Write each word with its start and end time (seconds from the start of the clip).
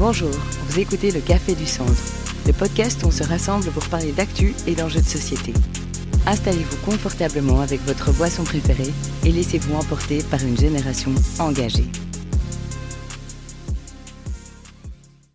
Bonjour, 0.00 0.30
vous 0.30 0.80
écoutez 0.80 1.10
le 1.10 1.20
Café 1.20 1.54
du 1.54 1.66
Centre, 1.66 1.92
le 2.46 2.54
podcast 2.54 3.02
où 3.02 3.08
on 3.08 3.10
se 3.10 3.22
rassemble 3.22 3.66
pour 3.66 3.86
parler 3.90 4.12
d'actu 4.12 4.54
et 4.66 4.74
d'enjeux 4.74 5.00
de 5.00 5.04
société. 5.04 5.52
Installez-vous 6.26 6.86
confortablement 6.86 7.60
avec 7.60 7.80
votre 7.80 8.10
boisson 8.16 8.42
préférée 8.42 8.94
et 9.26 9.30
laissez-vous 9.30 9.74
emporter 9.74 10.20
par 10.30 10.42
une 10.42 10.56
génération 10.56 11.10
engagée. 11.38 11.84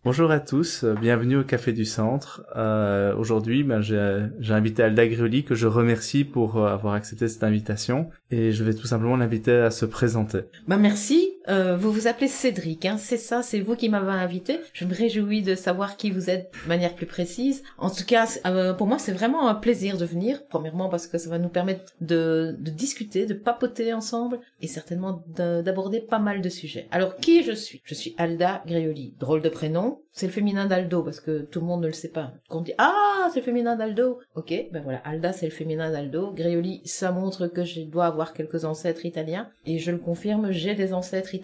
Bonjour 0.02 0.32
à 0.32 0.40
tous, 0.40 0.84
bienvenue 1.00 1.36
au 1.36 1.44
Café 1.44 1.72
du 1.72 1.84
Centre. 1.84 2.42
Euh, 2.56 3.14
Aujourd'hui, 3.14 3.62
ben, 3.62 3.82
j'ai 3.82 4.52
invité 4.52 4.82
Alda 4.82 5.06
Grioli 5.06 5.44
que 5.44 5.54
je 5.54 5.68
remercie 5.68 6.24
pour 6.24 6.56
euh, 6.56 6.66
avoir 6.66 6.94
accepté 6.94 7.28
cette 7.28 7.44
invitation 7.44 8.10
et 8.32 8.50
je 8.50 8.64
vais 8.64 8.74
tout 8.74 8.88
simplement 8.88 9.16
l'inviter 9.16 9.52
à 9.52 9.70
se 9.70 9.86
présenter. 9.86 10.40
Bah 10.66 10.76
merci. 10.76 11.25
Euh, 11.48 11.76
vous 11.76 11.92
vous 11.92 12.06
appelez 12.06 12.28
Cédric, 12.28 12.84
hein, 12.84 12.96
c'est 12.98 13.16
ça, 13.16 13.42
c'est 13.42 13.60
vous 13.60 13.76
qui 13.76 13.88
m'avez 13.88 14.10
invité. 14.10 14.60
Je 14.72 14.84
me 14.84 14.94
réjouis 14.94 15.42
de 15.42 15.54
savoir 15.54 15.96
qui 15.96 16.10
vous 16.10 16.30
êtes 16.30 16.52
de 16.64 16.68
manière 16.68 16.94
plus 16.94 17.06
précise. 17.06 17.62
En 17.78 17.90
tout 17.90 18.04
cas, 18.04 18.26
euh, 18.46 18.74
pour 18.74 18.86
moi, 18.86 18.98
c'est 18.98 19.12
vraiment 19.12 19.48
un 19.48 19.54
plaisir 19.54 19.96
de 19.96 20.04
venir. 20.04 20.44
Premièrement 20.48 20.88
parce 20.88 21.06
que 21.06 21.18
ça 21.18 21.30
va 21.30 21.38
nous 21.38 21.48
permettre 21.48 21.92
de, 22.00 22.56
discuter, 22.58 23.26
de 23.26 23.34
papoter 23.34 23.92
ensemble 23.92 24.40
et 24.60 24.66
certainement 24.66 25.22
d'aborder 25.36 26.00
pas 26.00 26.18
mal 26.18 26.40
de 26.40 26.48
sujets. 26.48 26.88
Alors, 26.90 27.16
qui 27.16 27.42
je 27.42 27.52
suis? 27.52 27.80
Je 27.84 27.94
suis 27.94 28.14
Alda 28.18 28.62
Grioli. 28.66 29.14
Drôle 29.18 29.42
de 29.42 29.48
prénom. 29.48 30.00
C'est 30.16 30.26
le 30.26 30.32
féminin 30.32 30.64
d'Aldo 30.64 31.02
parce 31.02 31.20
que 31.20 31.42
tout 31.42 31.60
le 31.60 31.66
monde 31.66 31.82
ne 31.82 31.88
le 31.88 31.92
sait 31.92 32.08
pas. 32.08 32.32
Quand 32.48 32.60
on 32.60 32.62
dit 32.62 32.72
ah 32.78 33.28
c'est 33.30 33.40
le 33.40 33.44
féminin 33.44 33.76
d'Aldo, 33.76 34.18
ok, 34.34 34.68
ben 34.72 34.82
voilà, 34.82 34.98
Alda 35.04 35.34
c'est 35.34 35.44
le 35.44 35.52
féminin 35.52 35.92
d'Aldo. 35.92 36.32
Grioli, 36.32 36.80
ça 36.86 37.12
montre 37.12 37.48
que 37.48 37.64
je 37.64 37.82
dois 37.82 38.06
avoir 38.06 38.32
quelques 38.32 38.64
ancêtres 38.64 39.04
italiens 39.04 39.50
et 39.66 39.78
je 39.78 39.90
le 39.90 39.98
confirme, 39.98 40.52
j'ai 40.52 40.74
des 40.74 40.94
ancêtres 40.94 41.34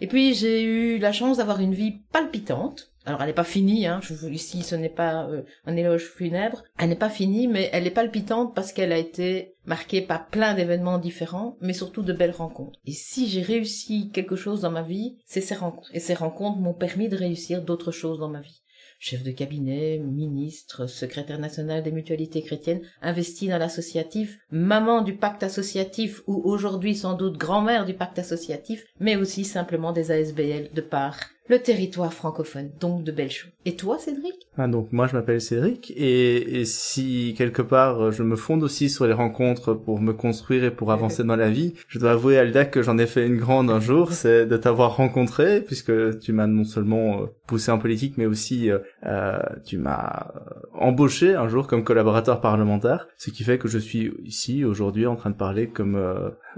Et 0.00 0.06
puis 0.06 0.34
j'ai 0.34 0.62
eu 0.62 0.98
la 0.98 1.12
chance 1.12 1.38
d'avoir 1.38 1.60
une 1.60 1.74
vie 1.74 2.00
palpitante. 2.12 2.92
Alors 3.04 3.20
elle 3.20 3.28
n'est 3.28 3.32
pas 3.32 3.44
finie, 3.44 3.86
hein. 3.86 4.00
Ici 4.30 4.62
ce 4.62 4.76
n'est 4.76 4.88
pas 4.88 5.26
euh, 5.26 5.42
un 5.64 5.76
éloge 5.76 6.04
funèbre. 6.04 6.62
Elle 6.78 6.90
n'est 6.90 6.96
pas 6.96 7.10
finie, 7.10 7.48
mais 7.48 7.68
elle 7.72 7.86
est 7.86 7.90
palpitante 7.90 8.54
parce 8.54 8.72
qu'elle 8.72 8.92
a 8.92 8.98
été 8.98 9.54
marquée 9.66 10.02
par 10.02 10.26
plein 10.26 10.54
d'événements 10.54 10.98
différents, 10.98 11.56
mais 11.60 11.72
surtout 11.72 12.02
de 12.02 12.12
belles 12.12 12.30
rencontres. 12.30 12.78
Et 12.86 12.92
si 12.92 13.28
j'ai 13.28 13.42
réussi 13.42 14.10
quelque 14.10 14.36
chose 14.36 14.60
dans 14.60 14.70
ma 14.70 14.82
vie, 14.82 15.16
c'est 15.26 15.40
ces 15.40 15.54
rencontres. 15.54 15.90
Et 15.94 16.00
ces 16.00 16.14
rencontres 16.14 16.58
m'ont 16.58 16.74
permis 16.74 17.08
de 17.08 17.16
réussir 17.16 17.62
d'autres 17.62 17.92
choses 17.92 18.18
dans 18.18 18.28
ma 18.28 18.40
vie 18.40 18.61
chef 19.02 19.24
de 19.24 19.32
cabinet, 19.32 19.98
ministre, 19.98 20.86
secrétaire 20.86 21.40
national 21.40 21.82
des 21.82 21.90
mutualités 21.90 22.40
chrétiennes, 22.40 22.82
investi 23.02 23.48
dans 23.48 23.58
l'associatif, 23.58 24.38
maman 24.52 25.02
du 25.02 25.16
pacte 25.16 25.42
associatif 25.42 26.22
ou 26.28 26.40
aujourd'hui 26.44 26.94
sans 26.94 27.14
doute 27.14 27.36
grand-mère 27.36 27.84
du 27.84 27.94
pacte 27.94 28.20
associatif, 28.20 28.84
mais 29.00 29.16
aussi 29.16 29.44
simplement 29.44 29.90
des 29.90 30.12
ASBL 30.12 30.70
de 30.72 30.80
part 30.80 31.18
le 31.48 31.58
territoire 31.58 32.12
francophone, 32.12 32.70
donc 32.80 33.04
de 33.04 33.12
belles 33.12 33.30
choses. 33.30 33.50
Et 33.64 33.76
toi, 33.76 33.98
Cédric? 33.98 34.34
Ah, 34.56 34.68
Donc 34.68 34.92
moi, 34.92 35.06
je 35.06 35.14
m'appelle 35.14 35.40
Cédric, 35.40 35.92
et, 35.96 36.60
et, 36.60 36.64
si 36.64 37.34
quelque 37.36 37.62
part 37.62 38.12
je 38.12 38.22
me 38.22 38.36
fonde 38.36 38.62
aussi 38.62 38.88
sur 38.88 39.06
les 39.06 39.12
rencontres 39.12 39.74
pour 39.74 40.00
me 40.00 40.12
construire 40.12 40.64
et 40.64 40.70
pour 40.70 40.92
avancer 40.92 41.24
dans 41.24 41.36
la 41.36 41.50
vie, 41.50 41.74
je 41.88 41.98
dois 41.98 42.12
avouer, 42.12 42.38
Alda, 42.38 42.64
que 42.64 42.82
j'en 42.82 42.98
ai 42.98 43.06
fait 43.06 43.26
une 43.26 43.36
grande 43.36 43.70
un 43.70 43.80
jour, 43.80 44.12
c'est 44.12 44.46
de 44.46 44.56
t'avoir 44.56 44.96
rencontré, 44.96 45.60
puisque 45.60 46.18
tu 46.20 46.32
m'as 46.32 46.46
non 46.46 46.64
seulement 46.64 47.22
euh, 47.22 47.26
poussé 47.46 47.70
en 47.70 47.78
politique, 47.78 48.18
mais 48.18 48.26
aussi 48.26 48.70
euh, 48.70 48.78
euh, 49.06 49.38
tu 49.64 49.78
m'as 49.78 50.26
embauché 50.74 51.34
un 51.34 51.48
jour 51.48 51.66
comme 51.66 51.84
collaborateur 51.84 52.40
parlementaire, 52.40 53.08
ce 53.16 53.30
qui 53.30 53.44
fait 53.44 53.58
que 53.58 53.68
je 53.68 53.78
suis 53.78 54.12
ici 54.24 54.64
aujourd'hui 54.64 55.06
en 55.06 55.16
train 55.16 55.30
de 55.30 55.36
parler 55.36 55.68
comme 55.68 56.00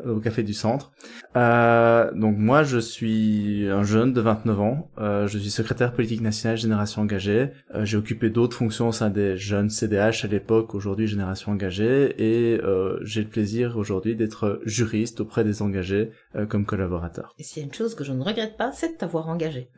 au 0.05 0.20
Café 0.20 0.42
du 0.42 0.55
Centre. 0.55 0.92
donc 1.34 2.37
moi, 2.39 2.62
je 2.62 2.78
suis 2.78 3.69
un 3.70 3.84
jeune 3.84 4.12
de 4.12 4.20
29 4.20 4.61
ans, 4.61 4.91
euh, 4.98 5.27
je 5.27 5.39
suis 5.39 5.50
secrétaire 5.50 5.92
politique 5.92 6.20
nationale 6.20 6.56
Génération 6.56 7.03
Engagée. 7.03 7.50
Euh, 7.75 7.84
j'ai 7.84 7.97
occupé 7.97 8.31
d'autres 8.31 8.56
fonctions 8.56 8.89
au 8.89 8.92
sein 8.92 9.11
des 9.11 9.37
jeunes 9.37 9.70
CDH 9.70 10.25
à 10.25 10.28
l'époque, 10.28 10.75
aujourd'hui 10.75 11.06
Génération 11.06 11.53
Engagée, 11.53 12.15
et 12.19 12.60
euh, 12.62 12.99
j'ai 13.03 13.22
le 13.22 13.28
plaisir 13.28 13.77
aujourd'hui 13.77 14.16
d'être 14.16 14.60
juriste 14.65 15.21
auprès 15.21 15.44
des 15.44 15.62
engagés 15.62 16.10
comme 16.49 16.66
collaborateur. 16.66 17.34
Et 17.38 17.44
s'il 17.44 17.62
y 17.62 17.65
a 17.65 17.66
une 17.66 17.75
chose 17.75 17.94
que 17.94 18.03
je 18.03 18.12
ne 18.12 18.22
regrette 18.22 18.56
pas, 18.56 18.72
c'est 18.72 18.94
de 18.94 18.97
t'avoir 18.97 19.28
engagé. 19.28 19.69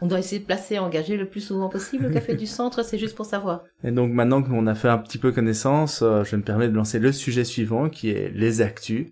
On 0.00 0.06
doit 0.06 0.18
essayer 0.18 0.40
de 0.40 0.46
placer 0.46 0.78
engagé 0.78 1.16
le 1.16 1.28
plus 1.28 1.40
souvent 1.40 1.68
possible. 1.68 2.04
Le 2.06 2.10
Café 2.10 2.34
du 2.34 2.46
Centre, 2.46 2.82
c'est 2.82 2.98
juste 2.98 3.14
pour 3.14 3.26
savoir. 3.26 3.64
Et 3.84 3.90
donc 3.90 4.12
maintenant 4.12 4.42
qu'on 4.42 4.66
a 4.66 4.74
fait 4.74 4.88
un 4.88 4.98
petit 4.98 5.18
peu 5.18 5.32
connaissance, 5.32 6.02
je 6.02 6.36
me 6.36 6.42
permets 6.42 6.68
de 6.68 6.74
lancer 6.74 6.98
le 6.98 7.12
sujet 7.12 7.44
suivant 7.44 7.88
qui 7.90 8.10
est 8.10 8.30
les 8.34 8.62
actus. 8.62 9.08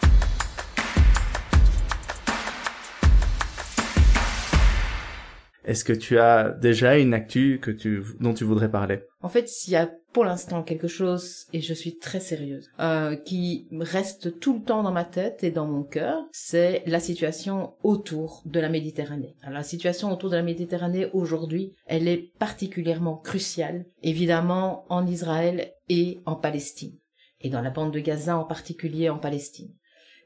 Est-ce 5.65 5.85
que 5.85 5.93
tu 5.93 6.19
as 6.19 6.51
déjà 6.51 6.99
une 6.99 7.15
actu 7.15 7.59
que 7.61 7.71
tu, 7.71 8.03
dont 8.21 8.35
tu 8.35 8.45
voudrais 8.45 8.71
parler? 8.71 9.01
En 9.23 9.29
fait, 9.29 9.49
s'il 9.49 9.73
y 9.73 9.77
a 9.77 9.91
pour 10.13 10.25
l'instant 10.25 10.63
quelque 10.63 10.87
chose, 10.87 11.47
et 11.53 11.61
je 11.61 11.75
suis 11.75 11.99
très 11.99 12.21
sérieuse, 12.21 12.71
euh, 12.79 13.17
qui 13.17 13.67
reste 13.73 14.39
tout 14.39 14.55
le 14.55 14.63
temps 14.63 14.83
dans 14.83 14.93
ma 14.93 15.05
tête 15.05 15.43
et 15.43 15.51
dans 15.51 15.67
mon 15.67 15.83
cœur, 15.83 16.23
c'est 16.33 16.83
la 16.87 17.01
situation 17.01 17.75
autour 17.83 18.43
de 18.47 18.61
la 18.61 18.69
Méditerranée. 18.69 19.37
Alors, 19.43 19.59
la 19.59 19.65
situation 19.65 20.13
autour 20.13 20.31
de 20.31 20.37
la 20.37 20.43
Méditerranée 20.43 21.09
aujourd'hui, 21.13 21.75
elle 21.87 22.07
est 22.07 22.33
particulièrement 22.39 23.17
cruciale, 23.17 23.87
évidemment 24.03 24.85
en 24.89 25.07
Israël 25.07 25.73
et 25.89 26.21
en 26.27 26.37
Palestine, 26.37 26.97
et 27.41 27.51
dans 27.51 27.63
la 27.63 27.71
bande 27.71 27.93
de 27.93 28.01
Gaza 28.01 28.39
en 28.39 28.45
particulier 28.45 29.09
en 29.09 29.19
Palestine 29.19 29.75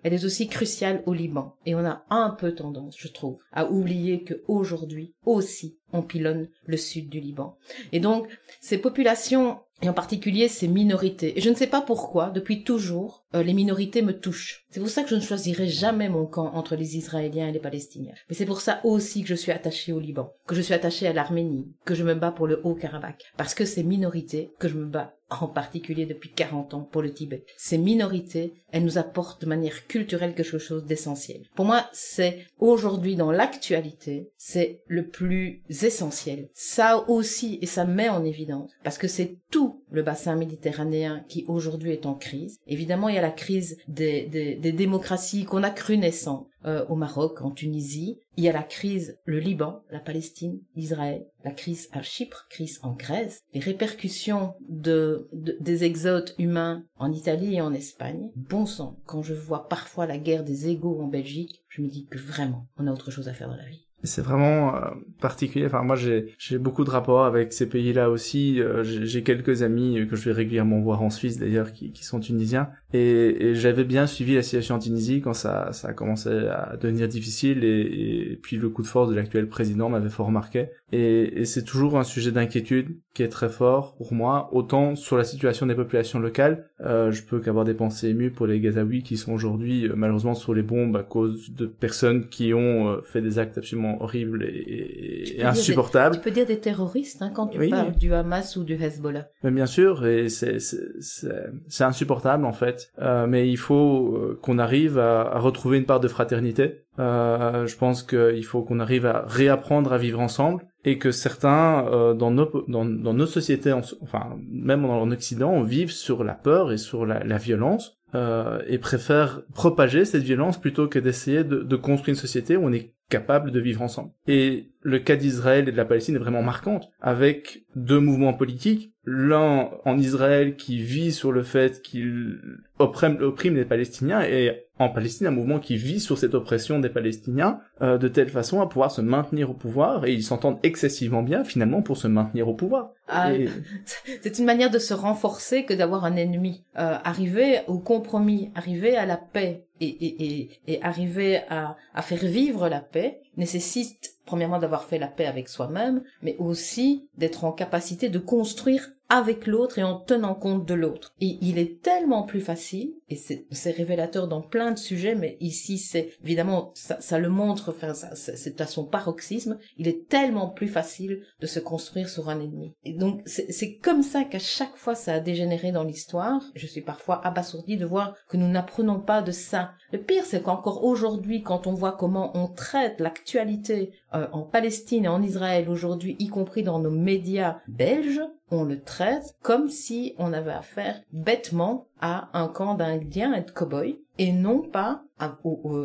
elle 0.03 0.15
est 0.15 0.25
aussi 0.25 0.49
cruciale 0.49 1.03
au 1.07 1.15
Liban. 1.15 1.55
Et 1.67 1.75
on 1.75 1.85
a 1.85 2.05
un 2.11 2.31
peu 2.31 2.55
tendance, 2.55 2.97
je 2.99 3.09
trouve, 3.09 3.39
à 3.53 3.71
oublier 3.71 4.23
que 4.23 4.43
aujourd'hui 4.47 5.15
aussi 5.25 5.79
on 5.93 6.03
pilonne 6.03 6.49
le 6.67 6.77
sud 6.77 7.09
du 7.09 7.21
Liban. 7.21 7.57
Et 7.93 8.01
donc, 8.01 8.29
ces 8.61 8.79
populations 8.79 9.61
et 9.83 9.89
en 9.89 9.93
particulier 9.93 10.49
ces 10.49 10.69
minorités. 10.69 11.39
Et 11.39 11.41
je 11.41 11.51
ne 11.51 11.55
sais 11.55 11.67
pas 11.67 11.81
pourquoi, 11.81 12.31
depuis 12.31 12.65
toujours, 12.65 13.25
euh, 13.35 13.43
les 13.43 13.55
minorités 13.55 14.03
me 14.03 14.19
touchent. 14.19 14.67
C'est 14.71 14.81
pour 14.81 14.89
ça 14.89 15.03
que 15.03 15.09
je 15.09 15.15
ne 15.15 15.21
choisirai 15.21 15.69
jamais 15.69 16.09
mon 16.09 16.27
camp 16.27 16.53
entre 16.55 16.75
les 16.75 16.97
Israéliens 16.97 17.49
et 17.49 17.53
les 17.53 17.59
Palestiniens. 17.61 18.15
Mais 18.29 18.35
c'est 18.35 18.47
pour 18.47 18.61
ça 18.61 18.81
aussi 18.85 19.23
que 19.23 19.29
je 19.29 19.35
suis 19.35 19.53
attachée 19.53 19.93
au 19.93 20.01
Liban, 20.01 20.33
que 20.47 20.55
je 20.55 20.63
suis 20.63 20.75
attachée 20.75 21.07
à 21.07 21.13
l'Arménie, 21.13 21.73
que 21.85 21.95
je 21.95 22.05
me 22.05 22.15
bats 22.15 22.33
pour 22.33 22.47
le 22.47 22.61
Haut-Karabakh. 22.65 23.33
Parce 23.37 23.55
que 23.55 23.65
ces 23.65 23.85
minorités 23.85 24.53
que 24.59 24.69
je 24.69 24.77
me 24.77 24.87
bats 24.87 25.15
en 25.31 25.47
particulier 25.47 26.07
depuis 26.07 26.31
40 26.31 26.75
ans 26.75 26.89
pour 26.91 27.03
le 27.03 27.13
Tibet. 27.13 27.45
Ces 27.57 27.79
minorités, 27.79 28.55
elles 28.73 28.85
nous 28.85 28.99
apportent 28.99 29.43
de 29.43 29.47
manière 29.47 29.87
culturelle 29.87 30.35
quelque 30.35 30.59
chose 30.59 30.85
d'essentiel. 30.85 31.43
Pour 31.55 31.65
moi, 31.65 31.87
c'est 31.93 32.47
aujourd'hui 32.59 33.17
dans 33.17 33.31
l'actualité, 33.31 34.31
c'est 34.37 34.81
le 34.87 35.07
plus 35.07 35.63
essentiel. 35.69 36.49
Ça 36.55 37.05
aussi, 37.09 37.59
et 37.63 37.67
ça 37.67 37.85
met 37.85 38.09
en 38.09 38.25
évidence, 38.25 38.71
parce 38.85 38.99
que 38.99 39.09
c'est 39.09 39.37
tout 39.51 39.83
le 39.91 40.03
bassin 40.03 40.37
méditerranéen 40.37 41.25
qui 41.29 41.45
aujourd'hui 41.49 41.93
est 41.93 42.07
en 42.07 42.15
crise. 42.15 42.59
Évidemment, 42.67 43.09
il 43.09 43.15
y 43.15 43.19
a 43.19 43.23
la 43.23 43.31
crise 43.31 43.79
des, 43.89 44.27
démocraties 44.59 45.45
qu'on 45.45 45.63
a 45.63 45.71
cru 45.71 45.97
naissantes 45.97 46.47
euh, 46.65 46.85
au 46.87 46.97
Maroc, 46.97 47.41
en 47.43 47.51
Tunisie. 47.51 48.19
Il 48.37 48.45
y 48.45 48.49
a 48.49 48.53
la 48.53 48.63
crise, 48.63 49.19
le 49.25 49.39
Liban, 49.39 49.83
la 49.91 50.01
Palestine, 50.01 50.61
Israël, 50.77 51.27
la 51.45 51.51
crise 51.51 51.89
à 51.93 52.03
Chypre, 52.03 52.47
crise 52.51 52.81
en 52.83 52.93
Grèce, 52.93 53.41
les 53.55 53.61
répercussions 53.61 54.55
de, 54.69 55.29
des 55.33 55.85
exodes 55.85 56.35
humains 56.39 56.85
en 56.97 57.13
Italie 57.13 57.55
et 57.55 57.61
en 57.61 57.73
Espagne. 57.73 58.31
Bon 58.37 58.67
sang, 58.67 58.99
quand 59.07 59.23
je 59.23 59.35
vois 59.35 59.69
parfois 59.69 60.07
la 60.07 60.19
guerre 60.19 60.45
des 60.45 60.69
égaux 60.69 61.01
en 61.01 61.07
Belgique, 61.07 61.65
je 61.69 61.83
me 61.83 61.89
dis 61.89 62.07
que 62.07 62.19
vraiment, 62.19 62.67
on 62.77 62.87
a 62.87 62.93
autre 62.93 63.11
chose 63.11 63.29
à 63.29 63.35
faire 63.35 63.49
dans 63.49 63.57
la 63.57 63.69
vie. 63.69 63.88
C'est 64.05 64.23
vraiment 64.23 64.77
euh, 64.77 64.91
particulier. 65.21 65.67
Enfin, 65.67 65.83
moi, 65.83 65.97
j'ai 65.97 66.59
beaucoup 66.59 66.85
de 66.85 66.91
rapports 66.91 67.25
avec 67.25 67.53
ces 67.53 67.69
pays-là 67.69 68.11
aussi. 68.11 68.61
Euh, 68.61 68.85
j'ai 68.85 69.23
quelques 69.25 69.63
amis 69.63 70.07
que 70.09 70.15
je 70.15 70.27
vais 70.31 70.33
régulièrement 70.33 70.81
voir 70.81 71.03
en 71.03 71.11
Suisse, 71.11 71.39
d'ailleurs, 71.39 71.73
qui, 71.73 71.91
qui 71.91 72.05
sont 72.05 72.21
tunisiens. 72.21 72.71
Et, 72.93 73.49
et 73.49 73.55
j'avais 73.57 73.85
bien 73.85 74.07
suivi 74.07 74.37
la 74.37 74.43
situation 74.43 74.77
en 74.77 74.79
Tunisie 74.79 75.21
quand 75.21 75.35
ça 75.35 75.73
ça 75.73 75.89
a 75.89 75.93
commencé 75.93 76.29
à 76.29 76.77
devenir 76.81 77.09
difficile. 77.09 77.65
Et, 77.65 78.33
et 78.33 78.37
puis 78.37 78.57
le 78.57 78.69
coup 78.69 78.83
de 78.83 78.87
force 78.87 79.11
de 79.11 79.17
l'actuel 79.17 79.49
président 79.49 79.89
m'avait 79.89 80.09
fort 80.11 80.31
marqué. 80.31 80.69
Et, 80.93 81.41
et 81.41 81.45
c'est 81.45 81.65
toujours 81.65 81.99
un 81.99 82.05
sujet 82.05 82.33
d'inquiétude 82.33 82.97
qui 83.15 83.23
est 83.23 83.29
très 83.29 83.49
fort 83.49 83.97
pour 83.97 84.13
moi. 84.13 84.49
Autant 84.53 84.97
sur 84.97 85.17
la 85.17 85.25
situation 85.25 85.67
des 85.67 85.75
populations 85.75 86.19
locales, 86.19 86.69
euh, 86.81 87.11
je 87.11 87.23
peux 87.23 87.41
qu'avoir 87.41 87.65
des 87.65 87.75
pensées 87.75 88.09
émues 88.09 88.31
pour 88.31 88.47
les 88.47 88.61
Gazaouis 88.61 89.03
qui 89.03 89.17
sont 89.17 89.33
aujourd'hui 89.33 89.87
euh, 89.87 89.95
malheureusement 89.97 90.35
sur 90.35 90.55
les 90.55 90.63
bombes 90.63 90.97
à 90.97 91.03
cause 91.03 91.53
de 91.53 91.67
personnes 91.67 92.29
qui 92.29 92.55
ont 92.55 93.01
fait 93.03 93.21
des 93.21 93.39
actes 93.39 93.59
absolument 93.59 94.03
horrible 94.03 94.45
et, 94.45 95.43
insupportable. 95.43 96.17
tu 96.17 96.23
peux 96.23 96.31
dire 96.31 96.47
des 96.47 96.59
terroristes 96.59 97.23
hein, 97.23 97.31
quand 97.35 97.49
tu 97.49 97.69
parles 97.69 97.97
du 97.97 98.13
Hamas 98.13 98.57
ou 98.57 98.65
du 98.65 98.75
Hezbollah. 98.75 99.29
Mais 99.43 99.51
bien 99.51 99.67
sûr, 99.67 100.07
et 100.07 100.29
c'est 100.29 100.59
c'est 100.61 101.85
insupportable 101.85 102.45
en 102.45 102.53
fait. 102.53 102.93
Euh, 103.01 103.27
mais 103.27 103.49
il 103.49 103.57
faut 103.57 104.17
euh, 104.17 104.39
qu'on 104.43 104.59
arrive 104.59 104.99
à, 104.99 105.23
à, 105.23 105.39
retrouver 105.39 105.79
une 105.79 105.85
part 105.85 106.01
de 106.01 106.09
fraternité. 106.09 106.85
Euh, 106.99 107.67
je 107.67 107.77
pense 107.77 108.03
qu'il 108.03 108.45
faut 108.45 108.63
qu'on 108.63 108.81
arrive 108.81 109.07
à 109.07 109.25
réapprendre 109.27 109.93
à 109.93 109.99
vivre 109.99 110.21
ensemble 110.21 110.67
et 110.85 110.99
que 110.99 111.11
certains 111.11 111.87
euh, 111.87 112.15
dans 112.15 112.31
nos 112.31 112.65
dans, 112.67 112.85
nos 112.85 113.27
sociétés, 113.27 113.73
enfin 113.73 114.37
même 114.51 114.85
en 114.85 115.11
Occident, 115.11 115.63
vivent 115.63 115.93
sur 115.93 116.25
la 116.25 116.35
peur 116.35 116.73
et 116.73 116.79
sur 116.79 117.07
la, 117.07 117.23
la 117.23 117.39
violence 117.39 117.99
euh, 118.15 118.61
et 118.67 118.79
préfèrent 118.79 119.43
propager 119.55 120.05
cette 120.05 120.23
violence 120.23 120.59
plutôt 120.59 120.89
que 120.89 120.99
d'essayer 120.99 121.45
de, 121.45 121.59
de, 121.59 121.77
construire 121.77 122.15
une 122.15 122.21
société 122.21 122.57
où 122.57 122.65
on 122.65 122.73
est 122.73 122.95
capables 123.11 123.51
de 123.51 123.61
vivre 123.61 123.83
ensemble. 123.83 124.13
Et 124.27 124.71
le 124.81 124.99
cas 124.99 125.17
d'Israël 125.17 125.69
et 125.69 125.73
de 125.73 125.77
la 125.77 125.85
Palestine 125.85 126.17
est 126.17 126.21
vraiment 126.21 126.43
marquant, 126.43 126.81
avec 127.01 127.65
deux 127.77 128.01
mouvements 128.01 128.35
politiques, 128.35 128.93
l'un 129.05 129.71
en 129.85 129.99
Israël 129.99 130.57
qui 130.57 130.79
vit 130.79 131.13
sur 131.13 131.33
le 131.33 131.43
fait 131.43 131.83
qu'il 131.83 132.41
opprime, 132.79 133.19
opprime 133.21 133.57
les 133.57 133.65
Palestiniens 133.65 134.23
et 134.23 134.68
en 134.79 134.89
Palestine 134.89 135.27
un 135.27 135.33
mouvement 135.33 135.59
qui 135.59 135.77
vit 135.77 136.01
sur 136.01 136.19
cette 136.19 136.35
oppression 136.35 136.79
des 136.79 136.89
Palestiniens 136.89 137.61
euh, 137.83 137.99
de 137.99 138.09
telle 138.09 138.29
façon 138.29 138.61
à 138.61 138.67
pouvoir 138.67 138.91
se 138.91 139.01
maintenir 139.01 139.51
au 139.51 139.55
pouvoir 139.55 140.05
et 140.05 140.13
ils 140.13 140.23
s'entendent 140.23 140.59
excessivement 140.63 141.23
bien 141.23 141.45
finalement 141.45 141.83
pour 141.83 141.97
se 141.97 142.09
maintenir 142.09 142.49
au 142.49 142.55
pouvoir. 142.55 142.91
Ah, 143.09 143.31
C'est 144.23 144.39
une 144.39 144.45
manière 144.45 144.71
de 144.71 144.79
se 144.79 144.95
renforcer 144.95 145.65
que 145.65 145.75
d'avoir 145.75 146.05
un 146.05 146.17
ennemi. 146.17 146.65
Euh, 146.79 146.97
arriver 147.05 147.61
au 147.67 147.79
compromis, 147.79 148.51
arriver 148.55 148.97
à 148.97 149.07
la 149.07 149.17
paix 149.17 149.65
et, 149.81 149.87
et, 149.87 150.25
et, 150.25 150.51
et 150.67 150.83
arriver 150.83 151.41
à, 151.49 151.77
à 151.95 152.03
faire 152.03 152.25
vivre 152.25 152.69
la 152.69 152.81
paix 152.81 153.21
nécessite 153.37 154.15
premièrement 154.27 154.59
d'avoir 154.59 154.85
fait 154.85 154.99
la 154.99 155.07
paix 155.07 155.25
avec 155.25 155.49
soi-même, 155.49 156.03
mais 156.23 156.37
aussi 156.39 157.09
d'être 157.17 157.45
en 157.45 157.53
capacité 157.53 158.11
de 158.11 158.19
construire 158.19 158.91
avec 159.09 159.47
l'autre 159.47 159.79
et 159.79 159.83
en 159.83 159.99
tenant 159.99 160.35
compte 160.35 160.67
de 160.67 160.75
l'autre. 160.75 161.15
Et 161.21 161.39
il 161.41 161.59
est 161.59 161.81
tellement 161.81 162.25
plus 162.25 162.43
facile, 162.43 162.93
et 163.11 163.17
c'est 163.17 163.71
révélateur 163.71 164.29
dans 164.29 164.43
plein 164.43 164.73
de 164.73 164.79
sujets, 164.79 165.15
mais 165.15 165.37
ici 165.41 165.79
c'est 165.79 166.11
évidemment 166.23 166.73
ça, 166.75 167.01
ça, 167.01 167.19
le 167.19 167.29
montre, 167.29 167.71
enfin 167.71 167.95
c'est 168.15 168.61
à 168.61 168.67
son 168.67 168.85
paroxysme, 168.85 169.59
il 169.77 169.89
est 169.89 170.09
tellement 170.09 170.49
plus 170.49 170.69
facile 170.69 171.23
de 171.41 171.47
se 171.47 171.61
construire 171.61 172.09
sur 172.09 172.29
un 172.29 172.41
ennemi. 172.41 172.75
Et 172.85 172.93
donc 172.93 173.23
c'est 173.27 173.77
comme 173.77 174.03
ça 174.03 174.25
qu'à 174.25 174.39
chaque 174.39 174.77
fois 174.77 174.95
ça 174.95 175.15
a 175.15 175.21
dégénéré 175.21 175.73
dans 175.73 175.85
l'histoire. 175.85 176.43
Je 176.55 176.67
suis 176.67 176.83
parfois 176.83 177.25
abasourdi 177.27 177.77
de 177.77 177.87
voir 177.87 178.15
que 178.29 178.37
nous 178.37 178.49
n'apprenons 178.49 179.01
pas 179.01 179.23
de 179.23 179.33
ça. 179.33 179.73
Le 179.93 180.01
pire 180.01 180.25
c'est 180.25 180.43
qu'encore 180.43 180.85
aujourd'hui, 180.85 181.43
quand 181.43 181.67
on 181.67 181.75
voit 181.75 181.93
comment 181.93 182.37
on 182.37 182.49
traite 182.49 183.01
l'actualité 183.01 183.93
euh, 184.15 184.29
en 184.33 184.43
Palestine 184.43 185.07
et 185.07 185.09
en 185.09 185.23
Israël 185.23 185.69
aujourd'hui, 185.69 186.17
y 186.19 186.29
compris 186.29 186.63
dans 186.63 186.79
nos 186.79 186.91
médias 186.91 187.61
belges, 187.69 188.23
on 188.51 188.65
le 188.65 188.81
traite 188.81 189.37
comme 189.43 189.69
si 189.69 190.15
on 190.19 190.33
avait 190.33 190.53
affaire 190.53 191.03
bêtement 191.13 191.88
à 192.01 192.31
un 192.39 192.49
camp 192.49 192.75
d'indiens 192.75 193.35
et 193.35 193.43
de 193.43 193.51
cow-boys 193.51 193.97
et 194.19 194.33
non 194.33 194.63
pas 194.63 195.05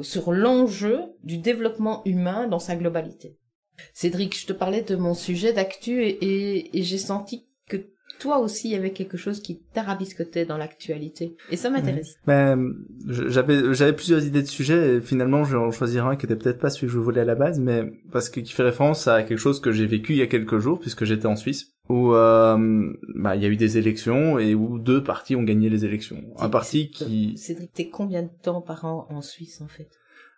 sur 0.01 0.31
l'enjeu 0.31 1.01
du 1.23 1.37
développement 1.37 2.01
humain 2.05 2.47
dans 2.47 2.59
sa 2.59 2.75
globalité. 2.75 3.37
Cédric, 3.93 4.39
je 4.39 4.45
te 4.45 4.53
parlais 4.53 4.83
de 4.83 4.95
mon 4.95 5.13
sujet 5.13 5.53
d'actu 5.53 6.03
et 6.03 6.69
j'ai 6.73 6.97
senti 6.97 7.47
toi 8.19 8.39
aussi, 8.39 8.69
il 8.69 8.71
y 8.71 8.75
avait 8.75 8.91
quelque 8.91 9.17
chose 9.17 9.41
qui 9.41 9.59
t'arabiscotait 9.73 10.45
dans 10.45 10.57
l'actualité. 10.57 11.35
Et 11.49 11.57
ça 11.57 11.69
m'intéresse. 11.69 12.15
Ben, 12.25 12.73
j'avais, 13.05 13.73
j'avais 13.73 13.93
plusieurs 13.93 14.25
idées 14.25 14.41
de 14.41 14.47
sujets 14.47 14.95
et 14.95 15.01
finalement, 15.01 15.43
je 15.43 15.57
vais 15.57 15.63
en 15.63 15.71
choisir 15.71 16.05
un 16.05 16.15
qui 16.15 16.25
était 16.25 16.37
peut-être 16.37 16.59
pas 16.59 16.69
celui 16.69 16.87
que 16.87 16.93
je 16.93 16.99
voulais 16.99 17.21
à 17.21 17.25
la 17.25 17.35
base, 17.35 17.59
mais 17.59 17.91
parce 18.11 18.29
que 18.29 18.39
qui 18.39 18.53
fait 18.53 18.63
référence 18.63 19.07
à 19.07 19.23
quelque 19.23 19.39
chose 19.39 19.59
que 19.59 19.71
j'ai 19.71 19.85
vécu 19.85 20.13
il 20.13 20.19
y 20.19 20.21
a 20.21 20.27
quelques 20.27 20.59
jours 20.59 20.79
puisque 20.79 21.03
j'étais 21.03 21.25
en 21.25 21.35
Suisse 21.35 21.72
où 21.89 22.13
euh, 22.13 22.93
bah, 23.15 23.35
il 23.35 23.41
y 23.41 23.45
a 23.45 23.49
eu 23.49 23.57
des 23.57 23.77
élections 23.77 24.39
et 24.39 24.55
où 24.55 24.79
deux 24.79 25.03
partis 25.03 25.35
ont 25.35 25.43
gagné 25.43 25.69
les 25.69 25.85
élections. 25.85 26.23
Un 26.37 26.49
parti 26.49 26.89
qui... 26.89 27.37
Cédric, 27.37 27.73
t'es 27.73 27.89
combien 27.89 28.23
de 28.23 28.29
temps 28.41 28.61
par 28.61 28.85
an 28.85 29.07
en 29.09 29.21
Suisse 29.21 29.61
en 29.61 29.67
fait? 29.67 29.89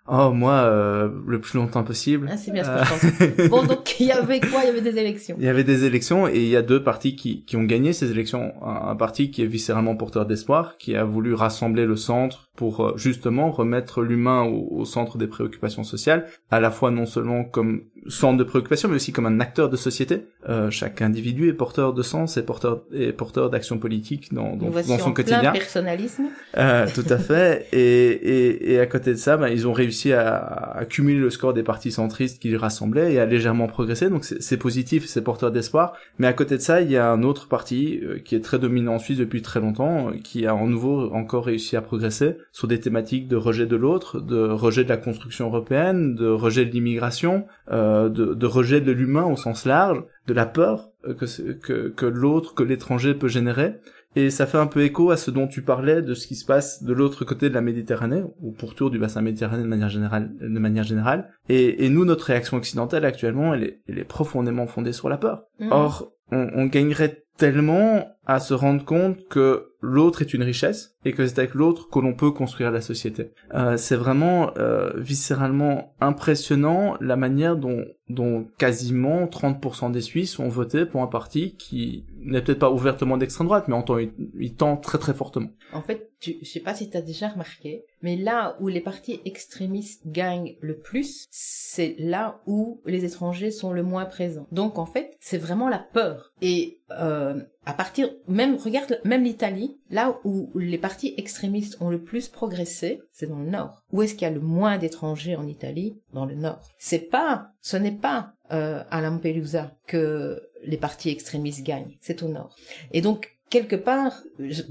Oh, 0.07 0.31
moi, 0.31 0.53
euh, 0.53 1.09
le 1.25 1.39
plus 1.39 1.57
longtemps 1.57 1.83
possible. 1.83 2.29
Ah, 2.31 2.37
c'est 2.37 2.51
bien 2.51 2.63
ce 2.63 2.69
que 2.69 2.85
je 2.85 3.47
pense. 3.47 3.49
bon, 3.49 3.63
donc, 3.63 3.99
il 3.99 4.07
y 4.07 4.11
avait 4.11 4.39
quoi? 4.39 4.61
Il 4.63 4.67
y 4.67 4.69
avait 4.69 4.81
des 4.81 4.99
élections. 4.99 5.35
Il 5.39 5.45
y 5.45 5.47
avait 5.47 5.63
des 5.63 5.85
élections 5.85 6.27
et 6.27 6.37
il 6.37 6.47
y 6.47 6.55
a 6.55 6.61
deux 6.61 6.83
partis 6.83 7.15
qui, 7.15 7.43
qui 7.43 7.57
ont 7.57 7.63
gagné 7.63 7.91
ces 7.91 8.11
élections. 8.11 8.53
Un, 8.63 8.95
parti 8.95 9.31
qui 9.31 9.41
est 9.41 9.47
viscéralement 9.47 9.95
porteur 9.95 10.25
d'espoir, 10.25 10.77
qui 10.77 10.95
a 10.95 11.03
voulu 11.03 11.33
rassembler 11.33 11.85
le 11.85 11.95
centre 11.95 12.49
pour 12.55 12.81
euh, 12.85 12.93
justement 12.97 13.51
remettre 13.51 14.01
l'humain 14.01 14.43
au, 14.43 14.67
au, 14.79 14.85
centre 14.85 15.17
des 15.17 15.27
préoccupations 15.27 15.83
sociales, 15.83 16.27
à 16.51 16.59
la 16.59 16.71
fois 16.71 16.91
non 16.91 17.05
seulement 17.05 17.43
comme 17.43 17.81
centre 18.07 18.37
de 18.37 18.43
préoccupation, 18.43 18.87
mais 18.87 18.95
aussi 18.95 19.11
comme 19.11 19.25
un 19.25 19.39
acteur 19.39 19.69
de 19.69 19.75
société. 19.75 20.27
Euh, 20.47 20.69
chaque 20.69 21.01
individu 21.01 21.49
est 21.49 21.53
porteur 21.53 21.93
de 21.93 22.03
sens 22.03 22.37
et 22.37 22.43
porteur 22.43 22.83
et 22.93 23.11
porteur 23.11 23.49
d'action 23.49 23.79
politique 23.79 24.33
dans, 24.33 24.55
dans, 24.55 24.69
dans 24.69 24.99
son 24.99 25.11
quotidien. 25.11 25.39
Plein 25.39 25.51
personnalisme. 25.51 26.25
Euh, 26.57 26.85
tout 26.93 27.05
à 27.09 27.17
fait. 27.17 27.67
Et, 27.73 27.79
et, 27.79 28.73
et 28.73 28.79
à 28.79 28.85
côté 28.85 29.11
de 29.11 29.17
ça, 29.17 29.37
ben, 29.37 29.47
ils 29.47 29.67
ont 29.67 29.73
réussi 29.73 29.94
à, 30.13 30.37
à 30.75 30.85
cumuler 30.85 31.19
le 31.19 31.29
score 31.29 31.53
des 31.53 31.63
partis 31.63 31.91
centristes 31.91 32.41
qu'ils 32.41 32.57
rassemblaient 32.57 33.13
et 33.13 33.19
à 33.19 33.25
légèrement 33.25 33.67
progresser. 33.67 34.09
Donc 34.09 34.25
c'est 34.25 34.57
positif, 34.57 35.05
c'est 35.05 35.23
porteur 35.23 35.51
d'espoir. 35.51 35.93
Mais 36.19 36.27
à 36.27 36.33
côté 36.33 36.57
de 36.57 36.61
ça, 36.61 36.81
il 36.81 36.91
y 36.91 36.97
a 36.97 37.09
un 37.09 37.23
autre 37.23 37.47
parti 37.47 38.01
euh, 38.03 38.19
qui 38.19 38.35
est 38.35 38.41
très 38.41 38.59
dominant 38.59 38.95
en 38.95 38.99
Suisse 38.99 39.17
depuis 39.17 39.41
très 39.41 39.59
longtemps, 39.59 40.09
euh, 40.09 40.11
qui 40.23 40.45
a 40.45 40.53
en 40.53 40.67
nouveau 40.67 41.11
encore 41.13 41.45
réussi 41.45 41.75
à 41.75 41.81
progresser 41.81 42.37
sur 42.51 42.67
des 42.67 42.79
thématiques 42.79 43.27
de 43.27 43.35
rejet 43.35 43.65
de 43.65 43.75
l'autre, 43.75 44.19
de 44.19 44.47
rejet 44.47 44.83
de 44.83 44.89
la 44.89 44.97
construction 44.97 45.47
européenne, 45.47 46.15
de 46.15 46.27
rejet 46.27 46.65
de 46.65 46.71
l'immigration. 46.71 47.45
Euh, 47.71 47.85
euh, 47.85 48.09
de, 48.09 48.45
rejet 48.45 48.81
de 48.81 48.91
l'humain 48.91 49.25
au 49.25 49.35
sens 49.35 49.65
large, 49.65 50.03
de 50.27 50.33
la 50.33 50.45
peur 50.45 50.89
que, 51.03 51.89
que 51.89 52.05
l'autre, 52.05 52.53
que 52.53 52.63
l'étranger 52.63 53.13
peut 53.13 53.27
générer. 53.27 53.75
Et 54.15 54.29
ça 54.29 54.45
fait 54.45 54.57
un 54.57 54.67
peu 54.67 54.83
écho 54.83 55.11
à 55.11 55.17
ce 55.17 55.31
dont 55.31 55.47
tu 55.47 55.61
parlais, 55.61 56.01
de 56.01 56.13
ce 56.13 56.27
qui 56.27 56.35
se 56.35 56.45
passe 56.45 56.83
de 56.83 56.93
l'autre 56.93 57.25
côté 57.25 57.49
de 57.49 57.53
la 57.53 57.61
Méditerranée, 57.61 58.23
ou 58.41 58.51
pourtour 58.51 58.89
du 58.89 58.99
bassin 58.99 59.21
méditerranéen 59.21 59.63
de 59.63 59.69
manière 59.69 59.89
générale. 59.89 60.31
De 60.39 60.59
manière 60.59 60.83
générale. 60.83 61.29
Et, 61.49 61.85
et 61.85 61.89
nous, 61.89 62.05
notre 62.05 62.25
réaction 62.25 62.57
occidentale 62.57 63.05
actuellement, 63.05 63.53
elle 63.53 63.63
est, 63.63 63.81
elle 63.87 63.99
est 63.99 64.05
profondément 64.05 64.67
fondée 64.67 64.93
sur 64.93 65.09
la 65.09 65.17
peur. 65.17 65.43
Mmh. 65.59 65.67
Or, 65.71 66.11
on, 66.31 66.49
on 66.55 66.65
gagnerait 66.65 67.23
tellement 67.37 68.07
à 68.25 68.39
se 68.39 68.53
rendre 68.53 68.85
compte 68.85 69.27
que 69.27 69.71
l'autre 69.85 70.21
est 70.21 70.33
une 70.33 70.43
richesse 70.43 70.95
et 71.05 71.13
que 71.13 71.25
c'est 71.25 71.39
avec 71.39 71.53
l'autre 71.53 71.89
que 71.89 71.99
l'on 71.99 72.13
peut 72.13 72.31
construire 72.31 72.71
la 72.71 72.81
société. 72.81 73.31
Euh, 73.53 73.77
c'est 73.77 73.95
vraiment 73.95 74.51
euh, 74.57 74.91
viscéralement 74.95 75.95
impressionnant 76.01 76.95
la 76.99 77.15
manière 77.15 77.55
dont, 77.55 77.85
dont 78.09 78.47
quasiment 78.57 79.25
30% 79.25 79.91
des 79.91 80.01
Suisses 80.01 80.39
ont 80.39 80.49
voté 80.49 80.85
pour 80.85 81.01
un 81.01 81.07
parti 81.07 81.55
qui 81.57 82.05
n'est 82.17 82.41
peut-être 82.41 82.59
pas 82.59 82.71
ouvertement 82.71 83.17
d'extrême 83.17 83.47
droite, 83.47 83.67
mais 83.67 83.75
en 83.75 83.83
temps, 83.83 83.97
il, 83.97 84.55
tend 84.55 84.77
très 84.77 84.97
très 84.97 85.13
fortement. 85.13 85.49
En 85.73 85.81
fait, 85.81 86.11
tu, 86.25 86.37
je 86.41 86.49
sais 86.49 86.59
pas 86.59 86.73
si 86.73 86.89
tu 86.89 86.97
as 86.97 87.01
déjà 87.01 87.29
remarqué, 87.29 87.85
mais 88.01 88.15
là 88.15 88.57
où 88.59 88.67
les 88.67 88.81
partis 88.81 89.21
extrémistes 89.25 90.01
gagnent 90.07 90.55
le 90.59 90.77
plus, 90.77 91.27
c'est 91.29 91.95
là 91.99 92.41
où 92.47 92.81
les 92.85 93.05
étrangers 93.05 93.51
sont 93.51 93.71
le 93.71 93.83
moins 93.83 94.05
présents. 94.05 94.47
Donc 94.51 94.79
en 94.79 94.85
fait, 94.85 95.15
c'est 95.19 95.37
vraiment 95.37 95.69
la 95.69 95.79
peur. 95.79 96.33
Et 96.41 96.79
euh, 96.91 97.41
à 97.65 97.73
partir, 97.73 98.09
même, 98.27 98.55
regarde, 98.55 98.99
même 99.03 99.23
l'Italie, 99.23 99.77
là 99.89 100.19
où 100.23 100.51
les 100.57 100.77
partis 100.77 101.13
extrémistes 101.17 101.77
ont 101.79 101.89
le 101.89 102.03
plus 102.03 102.27
progressé, 102.27 103.01
c'est 103.11 103.27
dans 103.27 103.39
le 103.39 103.49
nord. 103.49 103.83
Où 103.91 104.01
est-ce 104.01 104.13
qu'il 104.13 104.23
y 104.23 104.31
a 104.31 104.33
le 104.33 104.39
moins 104.39 104.77
d'étrangers 104.77 105.35
en 105.35 105.47
Italie? 105.47 105.99
Dans 106.13 106.25
le 106.25 106.35
nord. 106.35 106.61
C'est 106.77 107.09
pas, 107.09 107.49
ce 107.61 107.77
n'est 107.77 107.91
pas, 107.91 108.33
euh, 108.51 108.83
à 108.89 109.01
Lampedusa 109.01 109.75
que 109.87 110.41
les 110.63 110.77
partis 110.77 111.09
extrémistes 111.09 111.63
gagnent. 111.63 111.97
C'est 112.01 112.23
au 112.23 112.29
nord. 112.29 112.55
Et 112.91 113.01
donc, 113.01 113.34
quelque 113.55 113.77
part, 113.77 114.21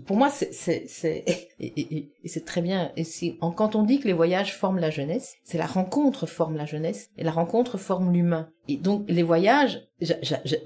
pour 0.07 0.19
moi, 0.19 0.29
c'est 0.31 1.49
et, 1.61 2.09
c'est 2.25 2.45
très 2.45 2.63
bien. 2.63 2.93
Et 2.97 3.05
si 3.05 3.39
quand 3.57 3.77
on 3.77 3.83
dit 3.83 4.01
que 4.01 4.07
les 4.07 4.13
voyages 4.13 4.57
forment 4.57 4.79
la 4.79 4.91
jeunesse, 4.91 5.37
c'est 5.45 5.59
la 5.59 5.67
rencontre 5.67 6.27
forme 6.27 6.57
la 6.57 6.67
jeunesse 6.67 7.11
et 7.17 7.25
la 7.25 7.31
rencontre 7.31 7.79
forme 7.79 8.13
l'humain. 8.13 8.49
Et 8.69 8.77
donc 8.77 9.05
les 9.09 9.23
voyages, 9.23 9.87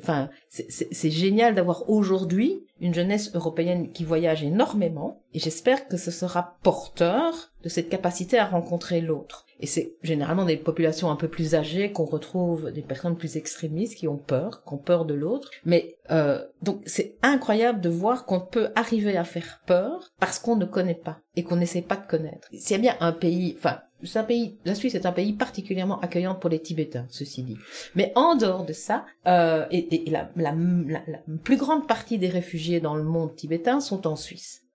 enfin, 0.01 0.31
c'est 0.49 1.11
génial 1.11 1.55
d'avoir 1.55 1.91
aujourd'hui 1.91 2.65
une 2.81 2.95
jeunesse 2.95 3.35
européenne 3.35 3.91
qui 3.93 4.05
voyage 4.05 4.45
énormément. 4.45 5.23
Et 5.35 5.41
j'espère 5.41 5.89
que 5.89 5.97
ce 5.97 6.11
sera 6.11 6.59
porteur 6.63 7.53
de 7.63 7.69
cette 7.69 7.89
capacité 7.89 8.39
à 8.39 8.47
rencontrer 8.47 9.01
l'autre. 9.01 9.45
Et 9.61 9.67
c'est 9.67 9.97
généralement 10.03 10.45
des 10.45 10.57
populations 10.57 11.11
un 11.11 11.17
peu 11.17 11.29
plus 11.29 11.55
âgées 11.55 11.91
qu'on 11.91 12.05
retrouve 12.05 12.71
des 12.71 12.83
personnes 12.83 13.17
plus 13.17 13.37
extrémistes 13.37 13.97
qui 13.97 14.07
ont 14.07 14.17
peur, 14.17 14.63
qui 14.65 14.75
ont 14.75 14.79
peur 14.79 15.05
de 15.05 15.15
l'autre. 15.15 15.51
Mais 15.65 15.97
euh, 16.11 16.45
donc 16.63 16.81
c'est 16.87 17.17
incroyable 17.23 17.81
de 17.81 17.89
voir 17.89 18.25
qu'on 18.25 18.41
peut 18.41 18.69
arriver 18.77 19.17
à 19.17 19.25
faire 19.25 19.61
peur 19.67 20.13
parce 20.21 20.39
qu'on 20.39 20.57
ne 20.57 20.65
connaît 20.65 20.78
pas 21.03 21.21
et 21.37 21.45
qu'on 21.45 21.57
n'essaie 21.57 21.83
pas 21.83 21.97
de 21.97 22.07
connaître. 22.07 22.49
S'il 22.53 22.81
bien 22.81 22.97
un 23.01 23.13
pays, 23.13 23.55
enfin 23.59 23.81
c'est 24.05 24.19
un 24.19 24.25
pays, 24.25 24.57
la 24.65 24.75
Suisse 24.75 24.95
est 24.95 25.07
un 25.07 25.13
pays 25.13 25.33
particulièrement 25.33 26.01
accueillant 26.01 26.35
pour 26.35 26.51
les 26.51 26.61
Tibétains, 26.61 27.07
ceci 27.11 27.43
dit. 27.43 27.57
Mais 27.95 28.13
en 28.15 28.37
dehors 28.37 28.65
de 28.65 28.73
ça, 28.73 29.05
euh, 29.27 29.67
et, 29.71 30.05
la, 30.09 30.31
la, 30.37 30.53
la, 30.53 31.01
plus 31.43 31.57
grande 31.57 31.87
partie 31.89 32.19
des 32.19 32.29
réfugiés 32.29 32.81
dans 32.81 32.95
le 32.95 33.03
monde 33.03 33.35
tibétain 33.35 33.81
sont 33.81 34.07
en 34.07 34.15
Suisse. 34.15 34.68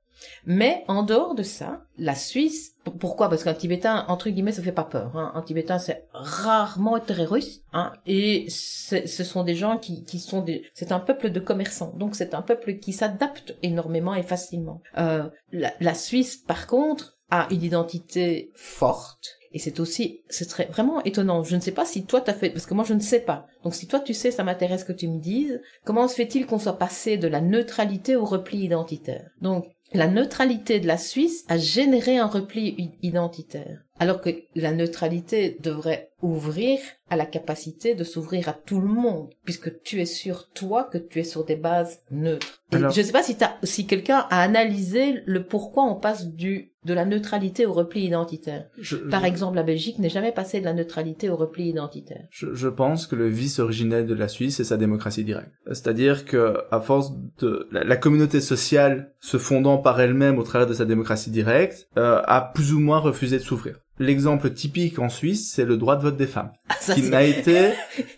Mais 0.46 0.84
en 0.88 1.04
dehors 1.04 1.36
de 1.36 1.44
ça, 1.44 1.84
la 1.98 2.16
Suisse, 2.16 2.76
pourquoi? 3.00 3.30
Parce 3.30 3.44
qu'un 3.44 3.54
Tibétain, 3.54 4.06
entre 4.08 4.30
guillemets, 4.30 4.52
ça 4.52 4.62
fait 4.62 4.72
pas 4.72 4.84
peur. 4.84 5.16
Hein. 5.16 5.32
Un 5.36 5.42
Tibétain, 5.42 5.80
c'est 5.80 6.06
rarement 6.14 7.00
terroriste, 7.00 7.64
hein, 7.74 7.94
et 8.06 8.48
ce 8.50 9.24
sont 9.24 9.44
des 9.44 9.56
gens 9.56 9.78
qui, 9.78 10.04
qui 10.04 10.20
sont 10.20 10.42
des... 10.42 10.64
C'est 10.74 10.92
un 10.92 11.00
peuple 11.00 11.30
de 11.30 11.40
commerçants, 11.40 11.94
donc 11.98 12.16
c'est 12.16 12.34
un 12.34 12.42
peuple 12.42 12.76
qui 12.80 12.94
s'adapte 12.94 13.56
énormément 13.64 14.14
et 14.16 14.24
facilement. 14.24 14.82
Euh, 14.98 15.30
la, 15.52 15.74
la 15.80 15.94
Suisse, 15.94 16.38
par 16.38 16.68
contre, 16.68 17.18
a 17.30 17.48
une 17.52 17.64
identité 17.64 18.52
forte, 18.54 19.40
et 19.54 19.60
c'est 19.60 19.80
aussi, 19.80 20.24
c'est 20.30 20.50
très, 20.50 20.66
vraiment 20.66 21.04
étonnant. 21.04 21.44
Je 21.44 21.56
ne 21.56 21.62
sais 21.62 21.72
pas 21.72 21.86
si 21.86 22.06
toi 22.06 22.22
t'as 22.22 22.34
fait, 22.34 22.50
parce 22.50 22.66
que 22.66 22.74
moi 22.74 22.84
je 22.84 22.96
ne 22.96 23.00
sais 23.00 23.20
pas. 23.20 23.46
Donc 23.64 23.76
si 23.76 23.88
toi 23.88 24.00
tu 24.00 24.16
sais, 24.16 24.32
ça 24.32 24.44
m'intéresse 24.44 24.84
que 24.84 24.92
tu 24.94 25.08
me 25.08 25.20
dises. 25.20 25.62
Comment 25.86 26.08
se 26.08 26.16
fait-il 26.16 26.48
qu'on 26.48 26.58
soit 26.58 26.80
passé 26.80 27.18
de 27.18 27.28
la 27.28 27.40
neutralité 27.40 28.16
au 28.16 28.26
repli 28.26 28.64
identitaire? 28.64 29.30
Donc, 29.42 29.68
la 29.94 30.08
neutralité 30.08 30.80
de 30.80 30.88
la 30.88 30.98
Suisse 30.98 31.46
a 31.48 31.58
généré 31.58 32.18
un 32.18 32.28
repli 32.28 32.92
identitaire. 33.02 33.84
Alors 34.00 34.22
que 34.22 34.30
la 34.56 34.74
neutralité 34.74 35.58
devrait 35.62 36.10
ouvrir 36.22 36.80
à 37.10 37.16
la 37.16 37.26
capacité 37.26 37.94
de 37.94 38.04
s'ouvrir 38.04 38.50
à 38.50 38.54
tout 38.54 38.80
le 38.80 38.88
monde, 38.88 39.30
puisque 39.44 39.82
tu 39.84 40.02
es 40.02 40.06
sur 40.06 40.50
toi 40.50 40.86
que 40.86 40.98
tu 40.98 41.20
es 41.20 41.24
sur 41.24 41.46
des 41.46 41.56
bases 41.56 42.00
neutres. 42.10 42.64
Je 42.72 42.80
ne 42.80 42.90
sais 42.90 43.12
pas 43.12 43.22
si, 43.22 43.38
si 43.64 43.86
quelqu'un 43.86 44.26
a 44.30 44.42
analysé 44.42 45.22
le 45.26 45.46
pourquoi 45.46 45.84
on 45.84 45.96
passe 45.96 46.28
du 46.28 46.74
de 46.86 46.94
la 46.94 47.06
neutralité 47.06 47.66
au 47.66 47.74
repli 47.74 48.06
identitaire. 48.06 48.66
Par 49.10 49.24
exemple, 49.24 49.56
la 49.56 49.64
Belgique 49.64 50.00
n'est 50.00 50.10
jamais 50.10 50.32
passée 50.32 50.60
de 50.60 50.66
la 50.66 50.74
neutralité 50.74 51.30
au 51.30 51.36
repli 51.36 51.70
identitaire. 51.70 52.26
Je, 52.30 52.54
je 52.54 52.68
pense 52.68 53.08
que 53.08 53.16
le 53.16 53.28
vice 53.28 53.60
originel 53.60 54.06
de 54.06 54.14
la 54.14 54.28
Suisse 54.28 54.60
est 54.60 54.66
sa 54.66 54.76
démocratie 54.76 55.24
directe. 55.24 55.52
C'est-à-dire 55.68 56.26
que 56.26 56.58
à 56.72 56.82
force 56.82 57.14
de 57.40 57.70
la, 57.72 57.96
communauté 57.96 58.42
sociale 58.42 59.14
se 59.22 59.38
fondant 59.38 59.78
par 59.78 60.02
elle-même 60.02 60.40
au 60.40 60.44
travers 60.44 60.68
de 60.68 60.74
sa 60.74 60.84
démocratie 60.84 61.32
directe, 61.32 61.88
euh, 61.98 62.22
a 62.26 62.42
plus 62.42 62.74
ou 62.74 62.80
moins 62.80 63.00
refusé 63.00 63.38
de 63.38 63.44
s'ouvrir. 63.44 63.80
L'exemple 64.00 64.52
typique 64.52 64.98
en 64.98 65.10
Suisse, 65.10 65.52
c'est 65.54 65.66
le 65.66 65.78
droit 65.78 65.96
de 65.96 66.02
vote 66.02 66.18
des 66.18 66.26
femmes, 66.26 66.52
ah, 66.70 66.94
qui 66.94 67.04
n'a 67.04 67.24
été 67.24 67.74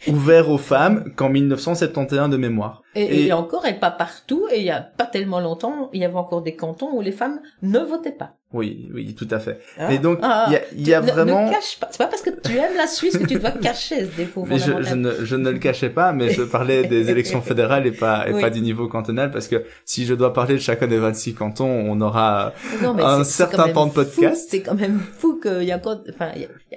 ouvert 0.08 0.50
aux 0.50 0.58
femmes 0.58 1.12
qu'en 1.16 1.30
1971 1.30 2.30
de 2.30 2.38
mémoire. 2.38 2.82
Et, 2.96 3.26
et, 3.26 3.34
encore, 3.34 3.66
et 3.66 3.78
pas 3.78 3.92
partout, 3.92 4.48
et 4.52 4.60
il 4.60 4.66
y 4.66 4.72
a 4.72 4.80
pas 4.80 5.06
tellement 5.06 5.42
longtemps, 5.42 5.90
il 5.92 6.02
y 6.02 6.06
avait 6.06 6.16
encore 6.16 6.42
des 6.42 6.56
cantons 6.56 6.92
où 6.94 7.02
les 7.02 7.12
femmes 7.12 7.42
ne 7.62 7.80
votaient 7.80 8.12
pas. 8.12 8.36
Oui, 8.54 8.90
oui, 8.94 9.14
tout 9.16 9.28
à 9.32 9.40
fait. 9.40 9.60
Ah. 9.78 9.92
Et 9.92 9.98
donc, 9.98 10.20
il 10.22 10.54
y 10.54 10.56
a, 10.56 10.62
y 10.74 10.94
a 10.94 11.02
vraiment... 11.02 11.48
Ne 11.48 11.52
cache 11.52 11.78
pas. 11.78 11.90
C'est 11.92 11.98
pas 11.98 12.08
parce 12.08 12.22
que 12.22 12.30
tu 12.30 12.56
aimes 12.56 12.78
la 12.78 12.88
Suisse 12.88 13.18
que 13.18 13.26
tu 13.26 13.38
dois 13.38 13.52
cacher 13.52 14.06
ce 14.06 14.16
défaut. 14.16 14.46
Mais 14.48 14.60
je, 14.60 14.82
je, 14.82 14.96
ne, 14.96 15.26
je 15.26 15.36
ne 15.36 15.50
le 15.50 15.60
cachais 15.60 15.90
pas, 15.90 16.14
mais 16.14 16.30
je 16.30 16.44
parlais 16.44 16.88
des 16.88 17.10
élections 17.12 17.42
fédérales 17.42 17.86
et 17.86 17.92
pas, 17.92 18.30
et 18.30 18.40
pas 18.40 18.50
du 18.50 18.62
niveau 18.62 18.88
cantonal, 18.88 19.30
parce 19.30 19.50
que 19.50 19.66
si 19.84 20.06
je 20.06 20.14
dois 20.14 20.32
parler 20.32 20.54
de 20.54 20.60
chacun 20.60 20.88
des 20.88 21.00
26 21.00 21.34
cantons, 21.34 21.68
on 21.68 22.00
aura 22.00 22.54
un 22.82 23.26
certain 23.26 23.68
temps 23.74 23.88
de 23.88 23.92
podcast. 23.92 24.48
C'est 24.50 24.62
quand 24.62 24.76
même 24.76 25.00
fou 25.00 25.38
qu'il 25.42 25.64
y 25.64 25.74
a 25.74 25.76
encore, 25.76 26.02
enfin, 26.10 26.32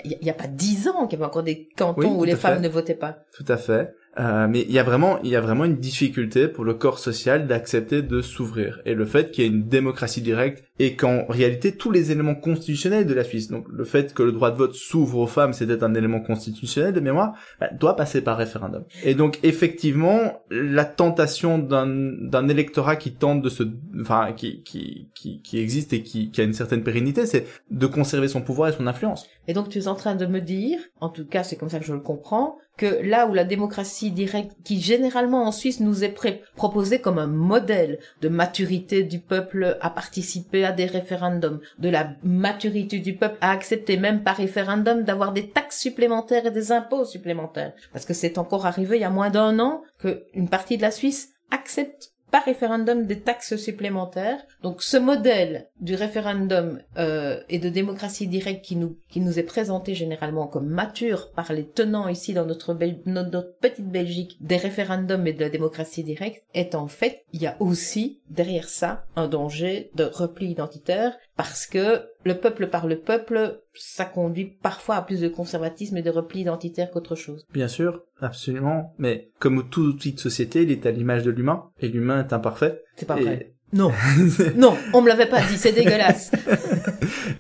il 0.05 0.19
y 0.21 0.29
a, 0.29 0.33
a, 0.33 0.37
pas 0.37 0.49
10 0.49 0.89
ans 0.89 1.07
qu'il 1.07 1.17
y 1.17 1.23
avait 1.23 1.29
encore 1.29 1.45
des 1.45 1.69
cantons 1.77 2.19
où 2.19 2.25
les 2.25 2.35
femmes 2.35 2.61
ne 2.61 2.69
votaient 2.69 2.95
pas. 2.95 3.19
Tout 3.37 3.45
à 3.47 3.57
fait. 3.57 3.95
Euh, 4.19 4.49
mais 4.49 4.63
il 4.63 4.73
y 4.73 4.79
a 4.79 4.83
vraiment, 4.83 5.21
il 5.23 5.31
y 5.31 5.37
a 5.37 5.41
vraiment 5.41 5.65
une 5.65 5.77
difficulté 5.77 6.49
pour 6.49 6.65
le 6.65 6.75
corps 6.75 6.99
social 6.99 7.47
d'accepter 7.47 8.03
de 8.03 8.21
s'ouvrir. 8.21 8.81
Et 8.85 8.95
le 8.95 9.07
fait 9.07 9.31
qu'il 9.31 9.45
y 9.45 9.47
ait 9.47 9.51
une 9.51 9.69
démocratie 9.69 10.23
directe 10.23 10.65
et 10.81 10.97
qu'en 10.97 11.25
réalité 11.29 11.77
tous 11.77 11.91
les 11.91 12.11
éléments 12.11 12.35
constitutionnels 12.35 13.07
de 13.07 13.15
la 13.15 13.25
Suisse, 13.25 13.49
donc 13.49 13.67
le 13.71 13.85
fait 13.85 14.15
que 14.15 14.23
le 14.23 14.33
droit 14.33 14.51
de 14.51 14.57
vote 14.57 14.75
s'ouvre 14.75 15.19
aux 15.19 15.27
femmes, 15.27 15.53
c'était 15.53 15.85
un 15.85 15.95
élément 15.95 16.21
constitutionnel 16.21 16.93
de 16.93 17.01
mémoire, 17.01 17.35
bah, 17.61 17.69
doit 17.79 17.97
passer 17.97 18.21
par 18.21 18.37
référendum. 18.37 18.85
Et 19.05 19.15
donc 19.15 19.39
effectivement, 19.43 20.43
la 20.51 20.85
tentation 20.85 21.59
d'un 21.59 22.49
électorat 22.49 22.97
qui 22.97 23.13
tente 23.13 23.43
de 23.43 23.49
se, 23.49 23.63
enfin 24.01 24.33
qui 24.33 24.63
qui 24.63 25.09
qui, 25.15 25.41
qui 25.43 25.59
existe 25.59 25.93
et 25.93 26.03
qui, 26.03 26.31
qui 26.31 26.41
a 26.41 26.45
une 26.45 26.55
certaine 26.55 26.83
pérennité, 26.83 27.27
c'est 27.27 27.47
de 27.71 27.87
conserver 27.87 28.29
son 28.29 28.43
pouvoir 28.43 28.71
et 28.71 28.73
son 28.73 28.87
influence. 28.87 29.27
Et 29.47 29.53
donc 29.53 29.69
tu 29.69 29.79
es 29.79 29.89
en 29.89 29.95
train 29.95 30.15
de 30.15 30.27
me 30.27 30.41
dire, 30.41 30.79
en 31.01 31.09
tout 31.09 31.27
cas 31.27 31.43
c'est 31.43 31.57
comme 31.57 31.69
ça 31.69 31.79
que 31.79 31.87
je 31.87 31.93
le 31.93 32.01
comprends, 32.01 32.57
que 32.79 33.03
là 33.03 33.27
où 33.27 33.35
la 33.35 33.45
démocratie 33.45 34.11
directe, 34.11 34.53
qui 34.65 34.81
généralement 34.81 35.45
en 35.45 35.53
Suisse 35.53 35.81
nous 35.81 36.05
est 36.05 36.15
proposée 36.57 37.01
comme 37.01 37.19
un 37.19 37.27
modèle 37.27 37.99
de 38.23 38.29
maturité 38.29 39.03
du 39.03 39.19
peuple 39.19 39.77
à 39.83 39.91
participer 39.91 40.65
à 40.65 40.73
des 40.73 40.87
référendums, 40.87 41.61
de 41.79 41.91
la 41.91 42.13
maturité 42.23 43.01
du 43.01 43.15
peuple 43.15 43.37
à 43.41 43.51
accepter 43.51 43.97
même 43.97 44.23
par 44.23 44.37
référendum 44.37 45.03
d'avoir 45.03 45.33
des 45.33 45.51
taxes 45.51 45.81
supplémentaires 45.81 46.47
et 46.47 46.51
des 46.51 46.73
impôts 46.73 47.05
supplémentaires. 47.05 47.73
Parce 47.93 48.07
que 48.07 48.15
c'est 48.15 48.39
encore 48.39 48.65
arrivé 48.65 48.97
il 48.97 49.03
y 49.03 49.05
a 49.05 49.11
moins 49.11 49.31
d'un 49.31 49.59
an 49.59 49.83
qu'une 49.99 50.49
partie 50.49 50.77
de 50.77 50.83
la 50.83 50.93
Suisse 50.93 51.31
accepte 51.51 52.13
par 52.31 52.45
référendum 52.45 53.07
des 53.07 53.21
taxes 53.21 53.57
supplémentaires. 53.57 54.41
Donc 54.63 54.83
ce 54.83 54.97
modèle 54.97 55.69
du 55.81 55.95
référendum 55.95 56.81
euh, 56.97 57.41
et 57.49 57.59
de 57.59 57.69
démocratie 57.69 58.27
directe 58.27 58.65
qui 58.65 58.77
nous 58.77 58.99
qui 59.09 59.21
nous 59.21 59.39
est 59.39 59.45
présenté 59.45 59.95
généralement 59.95 60.47
comme 60.47 60.69
mature 60.69 61.31
par 61.33 61.53
les 61.53 61.67
tenants 61.67 62.09
ici 62.09 62.35
dans 62.35 62.45
notre, 62.45 62.77
notre 63.07 63.57
petite 63.61 63.89
Belgique 63.89 64.37
des 64.41 64.57
référendums 64.57 65.27
et 65.27 65.33
de 65.33 65.41
la 65.41 65.49
démocratie 65.49 66.05
directe 66.05 66.45
est 66.55 66.75
en 66.75 66.89
fait 66.89 67.25
il 67.33 67.43
y 67.43 67.47
a 67.47 67.57
aussi 67.61 68.21
derrière 68.29 68.69
ça 68.69 69.05
un 69.17 69.29
danger 69.29 69.91
de 69.95 70.05
repli 70.05 70.51
identitaire 70.51 71.17
parce 71.39 71.67
que 71.67 72.03
le 72.25 72.35
peuple 72.35 72.67
par 72.67 72.89
le 72.89 72.99
peuple, 72.99 73.61
ça 73.73 74.05
conduit 74.05 74.59
parfois 74.61 74.97
à 74.97 75.03
plus 75.03 75.21
de 75.21 75.29
conservatisme 75.29 75.97
et 75.97 76.03
de 76.03 76.11
repli 76.11 76.41
identitaire 76.41 76.91
qu'autre 76.91 77.15
chose. 77.15 77.47
Bien 77.53 77.69
sûr, 77.69 78.03
absolument. 78.21 78.93
Mais 78.99 79.31
comme 79.39 79.71
toute 79.71 79.99
petite 79.99 80.19
société, 80.19 80.65
il 80.65 80.73
est 80.73 80.85
à 80.85 80.91
l'image 80.91 81.23
de 81.23 81.31
l'humain, 81.31 81.71
et 81.79 81.87
l'humain 81.87 82.27
est 82.27 82.33
imparfait. 82.33 82.83
C'est 82.97 83.07
pas 83.07 83.15
vrai. 83.15 83.55
Non, 83.73 83.93
non, 84.57 84.77
on 84.93 85.01
me 85.01 85.09
l'avait 85.09 85.29
pas 85.29 85.41
dit, 85.43 85.57
c'est 85.57 85.73
dégueulasse. 85.73 86.33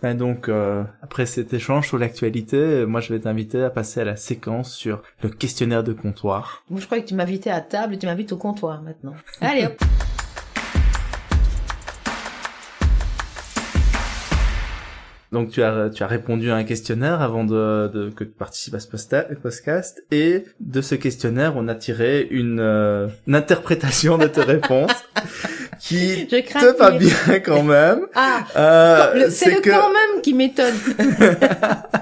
Ben 0.00 0.16
donc, 0.16 0.48
euh, 0.48 0.84
après 1.02 1.26
cet 1.26 1.52
échange 1.52 1.88
sur 1.88 1.98
l'actualité, 1.98 2.86
moi 2.86 3.00
je 3.00 3.12
vais 3.12 3.18
t'inviter 3.18 3.64
à 3.64 3.70
passer 3.70 4.00
à 4.00 4.04
la 4.04 4.14
séquence 4.14 4.72
sur 4.72 5.02
le 5.24 5.28
questionnaire 5.28 5.82
de 5.82 5.92
comptoir. 5.92 6.62
Moi 6.70 6.80
je 6.80 6.86
croyais 6.86 7.02
que 7.02 7.08
tu 7.08 7.16
m'invitais 7.16 7.50
à 7.50 7.60
table 7.60 7.94
et 7.94 7.98
tu 7.98 8.06
m'invites 8.06 8.30
au 8.30 8.36
comptoir 8.36 8.80
maintenant. 8.82 9.14
Allez 9.40 9.66
hop 9.66 9.82
Donc 15.30 15.50
tu 15.50 15.62
as 15.62 15.90
tu 15.90 16.02
as 16.02 16.06
répondu 16.06 16.50
à 16.50 16.56
un 16.56 16.64
questionnaire 16.64 17.20
avant 17.20 17.44
de, 17.44 17.88
de 17.88 18.10
que 18.10 18.24
tu 18.24 18.30
participes 18.30 18.74
à 18.74 18.80
ce 18.80 18.88
podcast 18.88 20.02
et 20.10 20.44
de 20.60 20.80
ce 20.80 20.94
questionnaire 20.94 21.52
on 21.56 21.68
a 21.68 21.74
tiré 21.74 22.26
une, 22.30 22.60
euh, 22.60 23.08
une 23.26 23.34
interprétation 23.34 24.16
de 24.16 24.26
tes 24.26 24.42
réponses 24.42 24.90
qui 25.80 26.26
te 26.26 26.78
va 26.78 26.92
bien 26.92 27.40
quand 27.44 27.62
même. 27.62 28.06
Ah, 28.14 28.46
euh, 28.56 29.28
c'est 29.30 29.56
le 29.56 29.60
que... 29.60 29.70
quand 29.70 29.92
même 29.92 30.22
qui 30.22 30.32
m'étonne. 30.32 30.74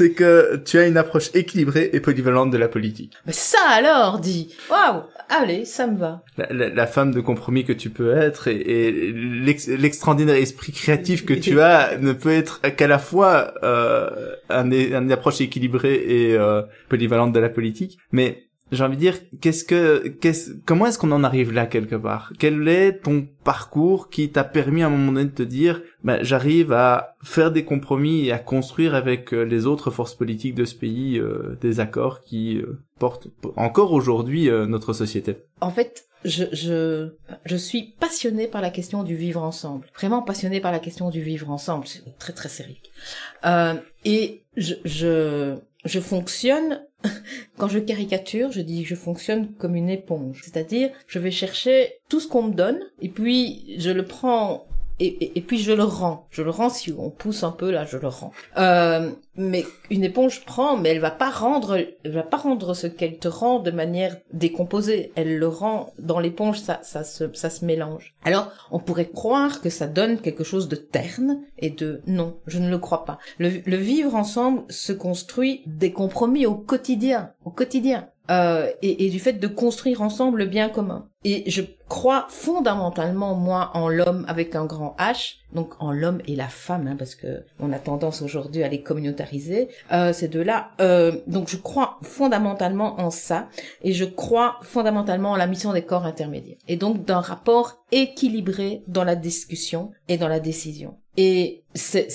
c'est 0.00 0.12
que 0.12 0.56
tu 0.64 0.78
as 0.78 0.86
une 0.86 0.96
approche 0.96 1.28
équilibrée 1.34 1.90
et 1.92 2.00
polyvalente 2.00 2.50
de 2.50 2.56
la 2.56 2.68
politique. 2.68 3.12
Mais 3.26 3.34
ça 3.34 3.58
alors, 3.68 4.18
dit. 4.18 4.54
Waouh, 4.70 5.02
allez, 5.28 5.66
ça 5.66 5.86
me 5.86 5.98
va. 5.98 6.22
La, 6.38 6.86
femme 6.86 7.12
de 7.12 7.20
compromis 7.20 7.66
que 7.66 7.74
tu 7.74 7.90
peux 7.90 8.16
être 8.16 8.48
et, 8.48 9.12
l'extraordinaire 9.12 10.36
esprit 10.36 10.72
créatif 10.72 11.26
que 11.26 11.34
tu 11.34 11.60
as 11.60 11.98
ne 12.00 12.14
peut 12.14 12.32
être 12.32 12.62
qu'à 12.62 12.86
la 12.86 12.98
fois 12.98 13.52
euh, 13.62 14.36
un, 14.48 14.70
une 14.70 15.12
approche 15.12 15.42
équilibrée 15.42 15.96
et 15.96 16.34
euh, 16.34 16.62
polyvalente 16.88 17.34
de 17.34 17.40
la 17.40 17.50
politique, 17.50 17.98
mais 18.10 18.44
j'ai 18.72 18.84
envie 18.84 18.96
de 18.96 19.00
dire, 19.00 19.18
qu'est-ce 19.40 19.64
que, 19.64 20.08
qu'est-ce, 20.08 20.52
comment 20.64 20.86
est-ce 20.86 20.98
qu'on 20.98 21.10
en 21.12 21.24
arrive 21.24 21.52
là 21.52 21.66
quelque 21.66 21.96
part? 21.96 22.32
Quel 22.38 22.68
est 22.68 23.00
ton 23.02 23.26
parcours 23.42 24.10
qui 24.10 24.30
t'a 24.30 24.44
permis 24.44 24.82
à 24.82 24.86
un 24.86 24.90
moment 24.90 25.12
donné 25.12 25.24
de 25.24 25.34
te 25.34 25.42
dire, 25.42 25.82
bah, 26.04 26.22
j'arrive 26.22 26.72
à 26.72 27.16
faire 27.22 27.50
des 27.50 27.64
compromis 27.64 28.26
et 28.26 28.32
à 28.32 28.38
construire 28.38 28.94
avec 28.94 29.34
euh, 29.34 29.42
les 29.42 29.66
autres 29.66 29.90
forces 29.90 30.14
politiques 30.14 30.54
de 30.54 30.64
ce 30.64 30.74
pays 30.74 31.18
euh, 31.18 31.58
des 31.60 31.80
accords 31.80 32.20
qui 32.20 32.58
euh, 32.58 32.78
portent 32.98 33.28
encore 33.56 33.92
aujourd'hui 33.92 34.48
notre 34.68 34.92
société? 34.92 35.38
En 35.60 35.70
fait, 35.70 36.04
je, 36.24 36.44
je, 36.52 37.08
je 37.46 37.56
suis 37.56 37.94
passionnée 37.98 38.46
par 38.46 38.60
la 38.60 38.70
question 38.70 39.02
du 39.02 39.16
vivre 39.16 39.42
ensemble. 39.42 39.86
Vraiment 39.96 40.22
passionnée 40.22 40.60
par 40.60 40.70
la 40.70 40.78
question 40.78 41.08
du 41.08 41.22
vivre 41.22 41.50
ensemble. 41.50 41.86
C'est 41.86 42.02
très 42.18 42.34
très 42.34 42.50
sérieux. 42.50 42.76
et 44.04 44.44
je, 44.56 44.74
je, 44.84 45.56
je 45.84 46.00
fonctionne 46.00 46.82
quand 47.56 47.68
je 47.68 47.78
caricature, 47.78 48.52
je 48.52 48.60
dis 48.60 48.82
que 48.82 48.88
je 48.88 48.94
fonctionne 48.94 49.52
comme 49.54 49.74
une 49.74 49.90
éponge. 49.90 50.40
C'est-à-dire, 50.44 50.90
je 51.06 51.18
vais 51.18 51.30
chercher 51.30 51.94
tout 52.08 52.20
ce 52.20 52.28
qu'on 52.28 52.42
me 52.42 52.54
donne, 52.54 52.80
et 53.00 53.08
puis 53.08 53.74
je 53.78 53.90
le 53.90 54.04
prends 54.04 54.66
et, 55.00 55.38
et, 55.38 55.40
puis 55.40 55.58
je 55.58 55.72
le 55.72 55.82
rends. 55.82 56.26
Je 56.30 56.42
le 56.42 56.50
rends 56.50 56.68
si 56.68 56.92
on 56.96 57.10
pousse 57.10 57.42
un 57.42 57.50
peu 57.50 57.70
là, 57.70 57.86
je 57.86 57.96
le 57.96 58.08
rends. 58.08 58.32
Euh, 58.58 59.10
mais 59.34 59.64
une 59.90 60.04
éponge 60.04 60.44
prend, 60.44 60.76
mais 60.76 60.90
elle 60.90 61.00
va 61.00 61.10
pas 61.10 61.30
rendre, 61.30 61.76
elle 61.76 62.12
va 62.12 62.22
pas 62.22 62.36
rendre 62.36 62.74
ce 62.74 62.86
qu'elle 62.86 63.18
te 63.18 63.28
rend 63.28 63.60
de 63.60 63.70
manière 63.70 64.16
décomposée. 64.32 65.12
Elle 65.16 65.38
le 65.38 65.48
rend 65.48 65.92
dans 65.98 66.20
l'éponge, 66.20 66.60
ça, 66.60 66.80
ça 66.82 67.02
se, 67.02 67.32
ça 67.32 67.48
se 67.48 67.64
mélange. 67.64 68.14
Alors, 68.24 68.52
on 68.70 68.78
pourrait 68.78 69.08
croire 69.08 69.62
que 69.62 69.70
ça 69.70 69.86
donne 69.86 70.20
quelque 70.20 70.44
chose 70.44 70.68
de 70.68 70.76
terne 70.76 71.40
et 71.58 71.70
de 71.70 72.02
non, 72.06 72.36
je 72.46 72.58
ne 72.58 72.68
le 72.68 72.78
crois 72.78 73.04
pas. 73.06 73.18
Le, 73.38 73.50
le 73.64 73.76
vivre 73.76 74.14
ensemble 74.14 74.62
se 74.68 74.92
construit 74.92 75.62
des 75.66 75.92
compromis 75.92 76.44
au 76.44 76.54
quotidien, 76.54 77.32
au 77.44 77.50
quotidien. 77.50 78.08
Euh, 78.30 78.70
et, 78.80 79.06
et, 79.06 79.10
du 79.10 79.18
fait 79.18 79.32
de 79.32 79.46
construire 79.48 80.02
ensemble 80.02 80.38
le 80.38 80.46
bien 80.46 80.68
commun. 80.68 81.08
Et 81.22 81.50
je 81.50 81.60
crois 81.86 82.26
fondamentalement 82.30 83.34
moi 83.34 83.72
en 83.74 83.90
l'homme 83.90 84.24
avec 84.26 84.54
un 84.54 84.64
grand 84.64 84.96
H, 84.98 85.36
donc 85.52 85.74
en 85.78 85.92
l'homme 85.92 86.22
et 86.26 86.34
la 86.34 86.48
femme, 86.48 86.88
hein, 86.88 86.96
parce 86.98 87.14
que 87.14 87.42
on 87.58 87.72
a 87.72 87.78
tendance 87.78 88.22
aujourd'hui 88.22 88.62
à 88.62 88.68
les 88.68 88.80
communautariser 88.80 89.68
euh, 89.92 90.14
ces 90.14 90.28
deux-là. 90.28 90.70
Euh, 90.80 91.12
donc 91.26 91.50
je 91.50 91.58
crois 91.58 91.98
fondamentalement 92.00 92.98
en 93.00 93.10
ça, 93.10 93.48
et 93.82 93.92
je 93.92 94.06
crois 94.06 94.60
fondamentalement 94.62 95.32
en 95.32 95.36
la 95.36 95.46
mission 95.46 95.74
des 95.74 95.82
corps 95.82 96.06
intermédiaires, 96.06 96.56
et 96.68 96.76
donc 96.76 97.04
d'un 97.04 97.20
rapport 97.20 97.84
équilibré 97.92 98.82
dans 98.88 99.04
la 99.04 99.16
discussion 99.16 99.90
et 100.08 100.16
dans 100.16 100.28
la 100.28 100.40
décision. 100.40 100.96
Et 101.18 101.64
c'est 101.74 102.08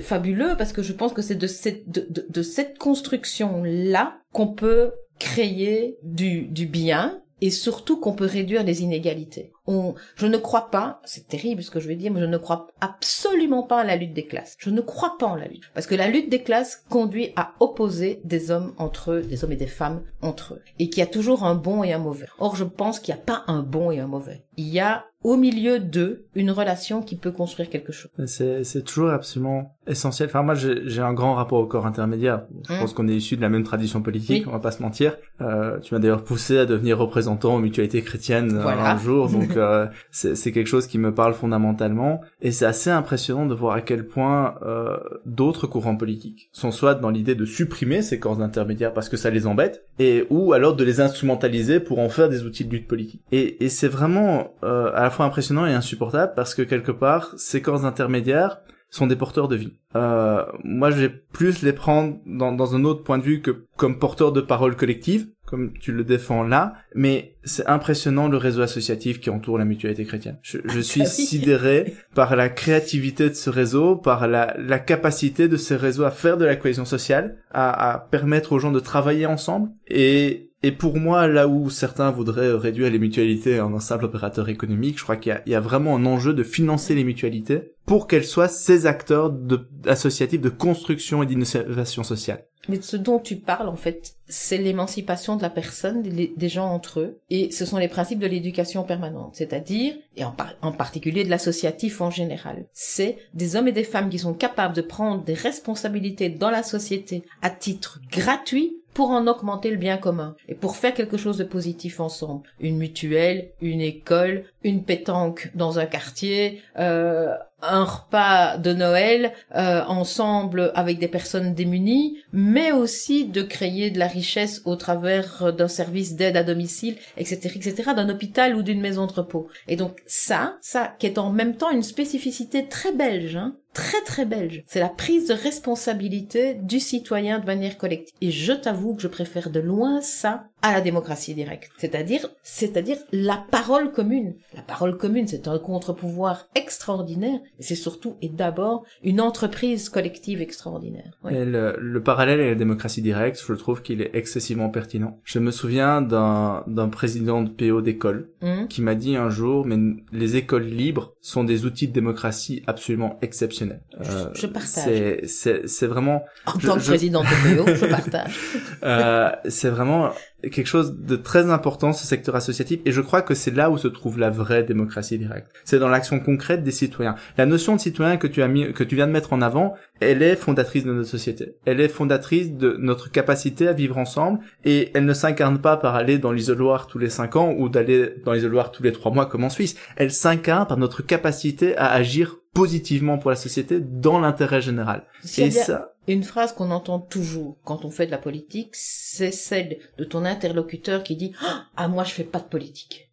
fabuleux 0.00 0.54
parce 0.56 0.72
que 0.72 0.82
je 0.82 0.94
pense 0.94 1.12
que 1.12 1.20
c'est 1.20 1.34
de 1.34 1.46
cette, 1.46 1.90
de, 1.90 2.06
de, 2.08 2.26
de 2.30 2.42
cette 2.42 2.78
construction-là 2.78 4.14
qu'on 4.32 4.48
peut 4.48 4.92
créer 5.18 5.98
du, 6.02 6.42
du 6.42 6.66
bien 6.66 7.20
et 7.40 7.50
surtout 7.50 7.98
qu'on 7.98 8.14
peut 8.14 8.26
réduire 8.26 8.64
les 8.64 8.82
inégalités. 8.82 9.52
on, 9.66 9.94
je 10.16 10.26
ne 10.26 10.38
crois 10.38 10.70
pas, 10.70 11.00
c'est 11.04 11.28
terrible 11.28 11.62
ce 11.62 11.70
que 11.70 11.80
je 11.80 11.88
vais 11.88 11.96
dire, 11.96 12.12
mais 12.12 12.20
je 12.20 12.26
ne 12.26 12.38
crois 12.38 12.68
absolument 12.80 13.62
pas 13.62 13.80
à 13.80 13.84
la 13.84 13.96
lutte 13.96 14.14
des 14.14 14.26
classes. 14.26 14.56
Je 14.58 14.70
ne 14.70 14.80
crois 14.80 15.16
pas 15.18 15.26
en 15.26 15.34
la 15.34 15.46
lutte. 15.46 15.70
Parce 15.74 15.86
que 15.86 15.94
la 15.94 16.08
lutte 16.08 16.30
des 16.30 16.42
classes 16.42 16.84
conduit 16.88 17.32
à 17.36 17.52
opposer 17.60 18.20
des 18.24 18.50
hommes 18.50 18.74
entre 18.78 19.12
eux, 19.12 19.22
des 19.22 19.44
hommes 19.44 19.52
et 19.52 19.56
des 19.56 19.66
femmes 19.66 20.02
entre 20.22 20.54
eux. 20.54 20.62
Et 20.78 20.88
qu'il 20.88 20.98
y 20.98 21.02
a 21.02 21.06
toujours 21.06 21.44
un 21.44 21.54
bon 21.54 21.84
et 21.84 21.92
un 21.92 21.98
mauvais. 21.98 22.26
Or, 22.38 22.56
je 22.56 22.64
pense 22.64 23.00
qu'il 23.00 23.14
n'y 23.14 23.20
a 23.20 23.24
pas 23.24 23.44
un 23.46 23.62
bon 23.62 23.90
et 23.90 24.00
un 24.00 24.06
mauvais. 24.06 24.44
Il 24.56 24.68
y 24.68 24.80
a 24.80 25.04
au 25.28 25.36
milieu 25.36 25.78
d'eux 25.78 26.24
une 26.34 26.50
relation 26.50 27.02
qui 27.02 27.16
peut 27.16 27.32
construire 27.32 27.68
quelque 27.68 27.92
chose. 27.92 28.10
C'est, 28.26 28.64
c'est 28.64 28.82
toujours 28.82 29.10
absolument 29.10 29.74
essentiel. 29.86 30.28
Enfin, 30.30 30.42
moi, 30.42 30.54
j'ai, 30.54 30.82
j'ai 30.86 31.02
un 31.02 31.12
grand 31.12 31.34
rapport 31.34 31.58
au 31.60 31.66
corps 31.66 31.86
intermédiaire. 31.86 32.44
Je 32.66 32.72
Mmh. 32.74 32.78
pense 32.78 32.92
qu'on 32.94 33.08
est 33.08 33.14
issu 33.16 33.36
de 33.36 33.42
la 33.42 33.48
même 33.48 33.62
tradition 33.64 34.00
politique, 34.02 34.44
Oui. 34.44 34.48
on 34.48 34.52
va 34.52 34.58
pas 34.60 34.70
se 34.70 34.82
mentir. 34.82 35.16
Euh, 35.40 35.78
tu 35.80 35.92
m'as 35.94 36.00
d'ailleurs 36.00 36.24
poussé 36.24 36.58
à 36.58 36.66
devenir 36.66 36.98
représentant 36.98 37.54
en 37.54 37.58
mutualité 37.58 38.00
chrétienne 38.02 38.56
euh, 38.56 38.62
Voilà. 38.62 38.92
un 38.92 38.98
jour, 38.98 39.28
donc 39.36 39.56
euh, 39.56 39.86
c'est, 40.10 40.34
c'est 40.34 40.52
quelque 40.52 40.66
chose 40.66 40.86
qui 40.86 40.98
me 40.98 41.12
parle 41.14 41.34
fondamentalement. 41.34 42.20
Et 42.40 42.50
c'est 42.50 42.66
assez 42.66 42.90
impressionnant 42.90 43.46
de 43.46 43.54
voir 43.54 43.74
à 43.74 43.80
quel 43.82 44.06
point 44.06 44.54
euh, 44.62 44.96
d'autres 45.26 45.66
courants 45.66 45.96
politiques 45.96 46.48
sont 46.52 46.70
soit 46.70 46.94
dans 46.94 47.10
l'idée 47.10 47.34
de 47.34 47.44
supprimer 47.44 48.00
ces 48.02 48.18
corps 48.18 48.40
intermédiaires 48.40 48.92
parce 48.94 49.08
que 49.08 49.16
ça 49.18 49.28
les 49.30 49.46
embête, 49.46 49.84
et 49.98 50.26
ou 50.30 50.52
alors 50.52 50.74
de 50.76 50.84
les 50.84 51.00
instrumentaliser 51.00 51.80
pour 51.80 51.98
en 51.98 52.08
faire 52.08 52.28
des 52.28 52.44
outils 52.44 52.64
de 52.64 52.70
lutte 52.70 52.88
politique. 52.88 53.22
Et, 53.32 53.64
et 53.64 53.68
c'est 53.68 53.88
vraiment 53.88 54.54
euh, 54.64 54.90
à 54.94 55.02
la 55.02 55.10
fois 55.10 55.17
impressionnant 55.24 55.66
et 55.66 55.72
insupportable 55.72 56.32
parce 56.34 56.54
que 56.54 56.62
quelque 56.62 56.92
part, 56.92 57.34
ces 57.36 57.62
corps 57.62 57.84
intermédiaires 57.84 58.60
sont 58.90 59.06
des 59.06 59.16
porteurs 59.16 59.48
de 59.48 59.56
vie. 59.56 59.74
Euh, 59.96 60.44
moi, 60.64 60.90
je 60.90 60.96
vais 60.96 61.08
plus 61.08 61.62
les 61.62 61.72
prendre 61.72 62.18
dans, 62.26 62.52
dans 62.52 62.74
un 62.74 62.84
autre 62.84 63.02
point 63.02 63.18
de 63.18 63.22
vue 63.22 63.42
que 63.42 63.66
comme 63.76 63.98
porteurs 63.98 64.32
de 64.32 64.40
parole 64.40 64.76
collective, 64.76 65.28
comme 65.48 65.72
tu 65.72 65.92
le 65.92 66.04
défends 66.04 66.42
là, 66.42 66.74
mais 66.94 67.36
c'est 67.42 67.66
impressionnant 67.66 68.28
le 68.28 68.36
réseau 68.36 68.60
associatif 68.60 69.18
qui 69.18 69.30
entoure 69.30 69.56
la 69.56 69.64
mutualité 69.64 70.04
chrétienne. 70.04 70.38
Je, 70.42 70.58
je 70.66 70.80
suis 70.80 71.06
sidéré 71.06 71.94
par 72.14 72.36
la 72.36 72.50
créativité 72.50 73.30
de 73.30 73.34
ce 73.34 73.48
réseau, 73.48 73.96
par 73.96 74.28
la, 74.28 74.54
la 74.58 74.78
capacité 74.78 75.48
de 75.48 75.56
ces 75.56 75.76
réseaux 75.76 76.04
à 76.04 76.10
faire 76.10 76.36
de 76.36 76.44
la 76.44 76.56
cohésion 76.56 76.84
sociale, 76.84 77.38
à, 77.50 77.92
à 77.92 77.98
permettre 77.98 78.52
aux 78.52 78.58
gens 78.58 78.72
de 78.72 78.80
travailler 78.80 79.24
ensemble. 79.24 79.70
Et, 79.86 80.50
et 80.62 80.72
pour 80.72 80.98
moi, 80.98 81.26
là 81.26 81.48
où 81.48 81.70
certains 81.70 82.10
voudraient 82.10 82.52
réduire 82.52 82.90
les 82.90 82.98
mutualités 82.98 83.60
en 83.60 83.74
un 83.74 83.80
simple 83.80 84.04
opérateur 84.04 84.50
économique, 84.50 84.98
je 84.98 85.04
crois 85.04 85.16
qu'il 85.16 85.30
y 85.30 85.34
a, 85.34 85.42
il 85.46 85.52
y 85.52 85.54
a 85.54 85.60
vraiment 85.60 85.96
un 85.96 86.04
enjeu 86.04 86.34
de 86.34 86.42
financer 86.42 86.94
les 86.94 87.04
mutualités 87.04 87.72
pour 87.86 88.06
qu'elles 88.06 88.26
soient 88.26 88.48
ces 88.48 88.84
acteurs 88.84 89.30
de, 89.30 89.66
associatifs 89.86 90.42
de 90.42 90.50
construction 90.50 91.22
et 91.22 91.26
d'innovation 91.26 92.02
sociale. 92.02 92.44
Mais 92.68 92.80
ce 92.80 92.96
dont 92.96 93.18
tu 93.18 93.36
parles, 93.36 93.68
en 93.68 93.76
fait, 93.76 94.14
c'est 94.26 94.58
l'émancipation 94.58 95.36
de 95.36 95.42
la 95.42 95.50
personne, 95.50 96.02
des, 96.02 96.48
gens 96.48 96.70
entre 96.70 97.00
eux, 97.00 97.20
et 97.30 97.50
ce 97.50 97.64
sont 97.64 97.78
les 97.78 97.88
principes 97.88 98.18
de 98.18 98.26
l'éducation 98.26 98.82
permanente, 98.82 99.36
c'est-à-dire, 99.36 99.94
et 100.16 100.24
en 100.24 100.72
particulier 100.72 101.24
de 101.24 101.30
l'associatif 101.30 102.00
en 102.00 102.10
général, 102.10 102.66
c'est 102.72 103.16
des 103.32 103.56
hommes 103.56 103.68
et 103.68 103.72
des 103.72 103.84
femmes 103.84 104.10
qui 104.10 104.18
sont 104.18 104.34
capables 104.34 104.74
de 104.74 104.82
prendre 104.82 105.24
des 105.24 105.34
responsabilités 105.34 106.28
dans 106.28 106.50
la 106.50 106.62
société 106.62 107.24
à 107.42 107.50
titre 107.50 108.00
gratuit 108.10 108.78
pour 108.98 109.12
en 109.12 109.28
augmenter 109.28 109.70
le 109.70 109.76
bien 109.76 109.96
commun 109.96 110.34
et 110.48 110.56
pour 110.56 110.74
faire 110.74 110.92
quelque 110.92 111.16
chose 111.16 111.38
de 111.38 111.44
positif 111.44 112.00
ensemble. 112.00 112.48
Une 112.58 112.78
mutuelle, 112.78 113.52
une 113.60 113.80
école, 113.80 114.42
une 114.64 114.82
pétanque 114.82 115.52
dans 115.54 115.78
un 115.78 115.86
quartier, 115.86 116.60
euh, 116.80 117.32
un 117.62 117.84
repas 117.84 118.58
de 118.58 118.72
Noël 118.72 119.32
euh, 119.54 119.84
ensemble 119.84 120.72
avec 120.74 120.98
des 120.98 121.06
personnes 121.06 121.54
démunies, 121.54 122.18
mais 122.32 122.72
aussi 122.72 123.24
de 123.24 123.42
créer 123.42 123.92
de 123.92 124.00
la 124.00 124.08
richesse 124.08 124.62
au 124.64 124.74
travers 124.74 125.52
d'un 125.52 125.68
service 125.68 126.16
d'aide 126.16 126.36
à 126.36 126.42
domicile, 126.42 126.96
etc., 127.16 127.52
etc., 127.54 127.90
d'un 127.94 128.08
hôpital 128.08 128.56
ou 128.56 128.64
d'une 128.64 128.80
maison 128.80 129.06
de 129.06 129.12
repos. 129.12 129.46
Et 129.68 129.76
donc 129.76 130.02
ça, 130.06 130.56
ça 130.60 130.92
qui 130.98 131.06
est 131.06 131.18
en 131.18 131.30
même 131.30 131.54
temps 131.54 131.70
une 131.70 131.84
spécificité 131.84 132.66
très 132.66 132.92
belge, 132.92 133.36
hein, 133.36 133.54
très 133.78 134.00
très 134.00 134.24
belge, 134.24 134.64
c'est 134.66 134.80
la 134.80 134.88
prise 134.88 135.28
de 135.28 135.34
responsabilité 135.34 136.54
du 136.54 136.80
citoyen 136.80 137.38
de 137.38 137.46
manière 137.46 137.78
collective. 137.78 138.12
Et 138.20 138.32
je 138.32 138.52
t'avoue 138.52 138.96
que 138.96 139.02
je 139.02 139.06
préfère 139.06 139.50
de 139.50 139.60
loin 139.60 140.00
ça 140.00 140.48
à 140.62 140.72
la 140.72 140.80
démocratie 140.80 141.34
directe. 141.34 141.70
C'est-à-dire, 141.78 142.28
c'est-à-dire 142.42 142.96
la 143.12 143.44
parole 143.50 143.92
commune. 143.92 144.34
La 144.56 144.62
parole 144.62 144.96
commune, 144.96 145.28
c'est 145.28 145.46
un 145.46 145.58
contre-pouvoir 145.58 146.48
extraordinaire, 146.54 147.38
et 147.58 147.62
c'est 147.62 147.74
surtout 147.76 148.16
et 148.22 148.28
d'abord 148.28 148.84
une 149.04 149.20
entreprise 149.20 149.88
collective 149.88 150.40
extraordinaire. 150.42 151.12
Oui. 151.24 151.34
Et 151.34 151.44
le, 151.44 151.76
le 151.78 152.02
parallèle 152.02 152.40
avec 152.40 152.52
la 152.52 152.58
démocratie 152.58 153.02
directe, 153.02 153.42
je 153.46 153.52
trouve 153.54 153.82
qu'il 153.82 154.02
est 154.02 154.10
excessivement 154.14 154.68
pertinent. 154.68 155.18
Je 155.24 155.38
me 155.38 155.50
souviens 155.52 156.02
d'un 156.02 156.88
président 156.90 157.42
de 157.42 157.50
PO 157.50 157.80
d'école 157.82 158.28
Hum 158.42 158.66
qui 158.68 158.82
m'a 158.82 158.94
dit 158.94 159.16
un 159.16 159.30
jour, 159.30 159.64
mais 159.66 159.76
les 160.12 160.36
écoles 160.36 160.64
libres 160.66 161.14
sont 161.20 161.42
des 161.44 161.64
outils 161.66 161.88
de 161.88 161.92
démocratie 161.92 162.62
absolument 162.66 163.18
exceptionnels. 163.22 163.82
Je- 164.00 164.10
je 164.34 164.46
partage. 164.46 165.20
C'est 165.26 165.86
vraiment 165.86 166.24
En 166.46 166.58
je- 166.58 166.66
tant 166.66 166.74
que 166.74 166.80
je- 166.80 166.86
président 166.88 167.22
de 167.22 167.26
PO, 167.56 167.66
je 167.74 167.86
partage. 167.90 168.36
euh, 168.82 169.30
c'est 169.48 169.68
vraiment 169.70 170.10
quelque 170.42 170.66
chose 170.66 170.96
de 170.96 171.16
très 171.16 171.50
important 171.50 171.92
ce 171.92 172.06
secteur 172.06 172.36
associatif 172.36 172.80
et 172.84 172.92
je 172.92 173.00
crois 173.00 173.22
que 173.22 173.34
c'est 173.34 173.50
là 173.50 173.70
où 173.70 173.78
se 173.78 173.88
trouve 173.88 174.18
la 174.18 174.30
vraie 174.30 174.62
démocratie 174.62 175.18
directe. 175.18 175.50
C'est 175.64 175.78
dans 175.78 175.88
l'action 175.88 176.20
concrète 176.20 176.62
des 176.62 176.70
citoyens. 176.70 177.16
La 177.36 177.46
notion 177.46 177.74
de 177.74 177.80
citoyen 177.80 178.16
que 178.16 178.26
tu 178.26 178.42
as 178.42 178.48
mis 178.48 178.72
que 178.72 178.84
tu 178.84 178.94
viens 178.94 179.06
de 179.06 179.12
mettre 179.12 179.32
en 179.32 179.42
avant, 179.42 179.74
elle 180.00 180.22
est 180.22 180.36
fondatrice 180.36 180.84
de 180.84 180.92
notre 180.92 181.08
société. 181.08 181.56
Elle 181.64 181.80
est 181.80 181.88
fondatrice 181.88 182.52
de 182.52 182.76
notre 182.78 183.10
capacité 183.10 183.66
à 183.66 183.72
vivre 183.72 183.98
ensemble 183.98 184.38
et 184.64 184.90
elle 184.94 185.04
ne 185.04 185.12
s'incarne 185.14 185.58
pas 185.58 185.76
par 185.76 185.96
aller 185.96 186.18
dans 186.18 186.32
l'isoloir 186.32 186.86
tous 186.86 186.98
les 186.98 187.10
cinq 187.10 187.34
ans 187.34 187.54
ou 187.58 187.68
d'aller 187.68 188.14
dans 188.24 188.32
l'isoloir 188.32 188.70
tous 188.70 188.82
les 188.82 188.92
trois 188.92 189.12
mois 189.12 189.26
comme 189.26 189.44
en 189.44 189.50
Suisse. 189.50 189.76
Elle 189.96 190.12
s'incarne 190.12 190.66
par 190.66 190.76
notre 190.76 191.02
capacité 191.02 191.76
à 191.76 191.90
agir 191.90 192.36
positivement 192.54 193.18
pour 193.18 193.30
la 193.30 193.36
société 193.36 193.80
dans 193.80 194.18
l'intérêt 194.18 194.60
général. 194.60 195.04
A 195.22 195.40
Et 195.40 195.48
bien 195.48 195.62
ça, 195.62 195.94
Une 196.08 196.24
phrase 196.24 196.54
qu'on 196.54 196.70
entend 196.70 197.00
toujours 197.00 197.58
quand 197.64 197.84
on 197.84 197.90
fait 197.90 198.06
de 198.06 198.10
la 198.10 198.16
politique, 198.16 198.70
c'est 198.72 199.30
celle 199.30 199.78
de 199.98 200.04
ton 200.04 200.24
interlocuteur 200.24 201.02
qui 201.02 201.16
dit 201.16 201.32
Ah, 201.76 201.86
moi 201.86 202.02
je 202.02 202.12
fais 202.12 202.24
pas 202.24 202.38
de 202.38 202.44
politique. 202.44 203.10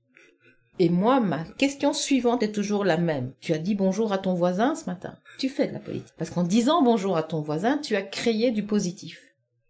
Et 0.80 0.88
moi, 0.88 1.20
ma 1.20 1.44
question 1.44 1.92
suivante 1.92 2.42
est 2.42 2.54
toujours 2.54 2.86
la 2.86 2.98
même. 2.98 3.34
Tu 3.42 3.54
as 3.54 3.58
dit 3.58 3.76
bonjour 3.76 4.14
à 4.14 4.18
ton 4.18 4.34
voisin 4.34 4.76
ce 4.76 4.86
matin. 4.86 5.18
Tu 5.40 5.50
fais 5.50 5.68
de 5.68 5.74
la 5.74 5.80
politique. 5.80 6.14
Parce 6.18 6.30
qu'en 6.30 6.44
disant 6.44 6.82
bonjour 6.82 7.18
à 7.18 7.24
ton 7.24 7.42
voisin, 7.42 7.78
tu 7.78 7.98
as 7.98 8.02
créé 8.02 8.52
du 8.52 8.64
positif. 8.64 9.20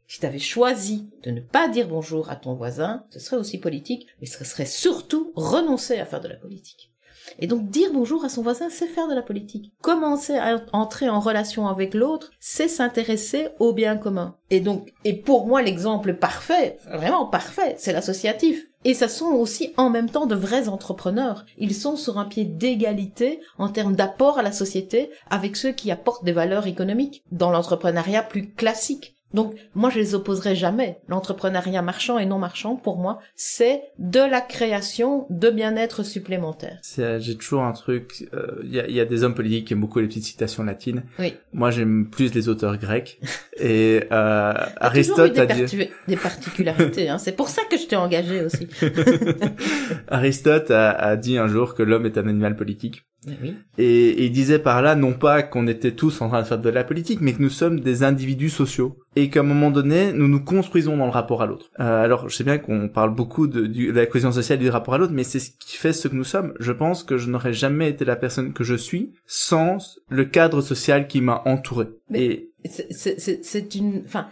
Si 0.08 0.20
tu 0.20 0.26
avais 0.28 0.38
choisi 0.38 1.10
de 1.24 1.32
ne 1.32 1.42
pas 1.42 1.68
dire 1.68 1.88
bonjour 1.88 2.30
à 2.30 2.36
ton 2.36 2.54
voisin, 2.54 3.06
ce 3.10 3.20
serait 3.20 3.38
aussi 3.38 3.58
politique, 3.58 4.06
mais 4.22 4.28
ce 4.28 4.44
serait 4.44 4.68
surtout 4.68 5.32
renoncer 5.36 5.98
à 5.98 6.06
faire 6.06 6.22
de 6.22 6.28
la 6.28 6.36
politique. 6.36 6.92
Et 7.40 7.48
donc 7.48 7.70
dire 7.70 7.90
bonjour 7.94 8.24
à 8.26 8.30
son 8.30 8.42
voisin, 8.42 8.70
c'est 8.70 8.88
faire 8.88 9.08
de 9.08 9.16
la 9.16 9.22
politique. 9.22 9.72
Commencer 9.82 10.38
à 10.38 10.62
entrer 10.74 11.10
en 11.10 11.20
relation 11.20 11.68
avec 11.68 11.94
l'autre, 11.94 12.32
c'est 12.40 12.68
s'intéresser 12.68 13.50
au 13.60 13.74
bien 13.74 13.98
commun. 13.98 14.36
Et 14.50 14.60
donc, 14.60 14.94
et 15.04 15.14
pour 15.14 15.48
moi, 15.48 15.62
l'exemple 15.62 16.14
parfait, 16.14 16.78
vraiment 16.92 17.26
parfait, 17.26 17.76
c'est 17.78 17.94
l'associatif. 17.94 18.66
Et 18.84 18.94
ça 18.94 19.08
sont 19.08 19.32
aussi 19.32 19.74
en 19.78 19.90
même 19.90 20.12
temps 20.12 20.28
de 20.28 20.36
vrais 20.36 20.70
entrepreneurs. 20.70 21.46
Ils 21.58 21.74
sont 21.74 21.96
sur 21.96 22.20
un 22.20 22.26
pied 22.26 22.46
d'égalité 22.46 23.40
en 23.58 23.70
termes 23.70 23.96
d'apport 23.96 24.38
à 24.38 24.44
la 24.44 24.52
société 24.52 25.10
avec 25.32 25.56
ceux 25.56 25.72
qui 25.72 25.90
apportent 25.90 26.24
des 26.24 26.32
valeurs 26.32 26.68
économiques 26.68 27.24
dans 27.32 27.50
l'entrepreneuriat 27.50 28.22
plus 28.22 28.52
classique. 28.54 29.15
Donc, 29.34 29.56
moi, 29.74 29.90
je 29.90 30.00
les 30.00 30.16
opposerai 30.16 30.56
jamais. 30.56 31.00
L'entrepreneuriat 31.10 31.82
marchand 31.82 32.18
et 32.18 32.26
non 32.26 32.40
marchand, 32.40 32.76
pour 32.78 32.98
moi, 32.98 33.20
c'est 33.36 33.82
de 34.00 34.20
la 34.20 34.40
création 34.40 35.26
de 35.30 35.50
bien-être 35.50 36.04
supplémentaire. 36.04 36.78
C'est- 36.84 37.20
J'ai 37.20 37.36
toujours 37.36 37.64
un 37.64 37.74
truc. 37.74 38.28
euh, 38.34 38.62
Il 38.64 38.74
y, 38.74 38.80
a, 38.80 38.88
y 38.90 39.00
a 39.02 39.06
des 39.06 39.24
hommes 39.26 39.36
politiques 39.36 39.68
qui 39.68 39.74
aiment 39.74 39.82
beaucoup 39.82 40.00
les 40.00 40.08
petites 40.08 40.24
citations 40.24 40.64
latines. 40.64 41.04
Oui. 41.20 41.34
Moi, 41.52 41.70
j'aime 41.72 42.08
plus 42.10 42.34
les 42.34 42.48
auteurs 42.48 42.78
grecs. 42.78 43.20
Et 43.60 44.04
euh, 44.12 44.54
Aristote 44.78 45.34
des, 45.34 45.42
a 45.42 45.46
dit. 45.48 45.90
des 46.08 46.16
particularités. 46.18 47.10
Hein. 47.10 47.18
C'est 47.18 47.36
pour 47.36 47.50
ça 47.50 47.64
que 47.70 47.78
je 47.78 47.88
t'ai 47.88 47.96
engagé 47.98 48.42
aussi. 48.42 48.68
Aristote 50.08 50.72
a, 50.72 50.92
a 50.92 51.16
dit 51.16 51.38
un 51.38 51.48
jour 51.48 51.76
que 51.76 51.84
l'homme 51.84 52.06
est 52.06 52.18
un 52.18 52.28
animal 52.28 52.56
politique. 52.56 53.06
Oui. 53.28 53.56
Et, 53.78 54.10
et 54.10 54.26
il 54.26 54.32
disait 54.32 54.60
par 54.60 54.82
là 54.82 54.96
non 54.96 55.14
pas 55.14 55.42
qu'on 55.42 55.68
était 55.68 55.94
tous 55.94 56.22
en 56.22 56.30
train 56.30 56.42
de 56.42 56.48
faire 56.48 56.60
de 56.60 56.70
la 56.70 56.84
politique, 56.84 57.22
mais 57.22 57.34
que 57.34 57.42
nous 57.42 57.50
sommes 57.50 57.80
des 57.80 58.04
individus 58.04 58.50
sociaux 58.50 58.98
et 59.16 59.30
qu'à 59.30 59.40
un 59.40 59.44
moment 59.44 59.72
donné, 59.72 60.14
nous 60.14 60.28
nous 60.28 60.44
construisons 60.44 60.98
dans 60.98 61.06
le 61.06 61.12
rapport 61.12 61.42
à 61.42 61.46
l'autre. 61.46 61.72
Euh, 61.80 62.04
alors, 62.04 62.30
je 62.30 62.36
sais 62.36 62.44
bien 62.44 62.58
qu'on 62.58 62.90
parle 62.90 63.16
beaucoup 63.16 63.48
de, 63.48 63.92
la 63.92 64.06
cohésion 64.06 64.32
sociale 64.32 64.60
et 64.60 64.64
du 64.64 64.70
rapport 64.70 64.94
à 64.94 64.98
l'autre, 64.98 65.14
mais 65.14 65.24
c'est 65.24 65.40
ce 65.40 65.52
qui 65.52 65.78
fait 65.78 65.94
ce 65.94 66.08
que 66.08 66.16
nous 66.16 66.24
sommes. 66.24 66.54
Je 66.60 66.72
pense 66.72 67.04
que 67.04 67.18
je 67.18 67.30
n'aurais 67.30 67.54
jamais 67.54 67.90
été 67.90 68.06
la 68.06 68.16
personne 68.16 68.54
que 68.54 68.64
je 68.64 68.76
suis 68.76 69.14
sans 69.26 69.78
le 70.10 70.26
cadre 70.26 70.62
social 70.62 71.08
qui 71.08 71.22
m'a 71.22 71.42
entouré. 71.46 71.88
Mais- 72.10 72.26
Et 72.26 72.50
C'est- 72.68 73.76
une, 73.76 74.04
enfin, 74.06 74.30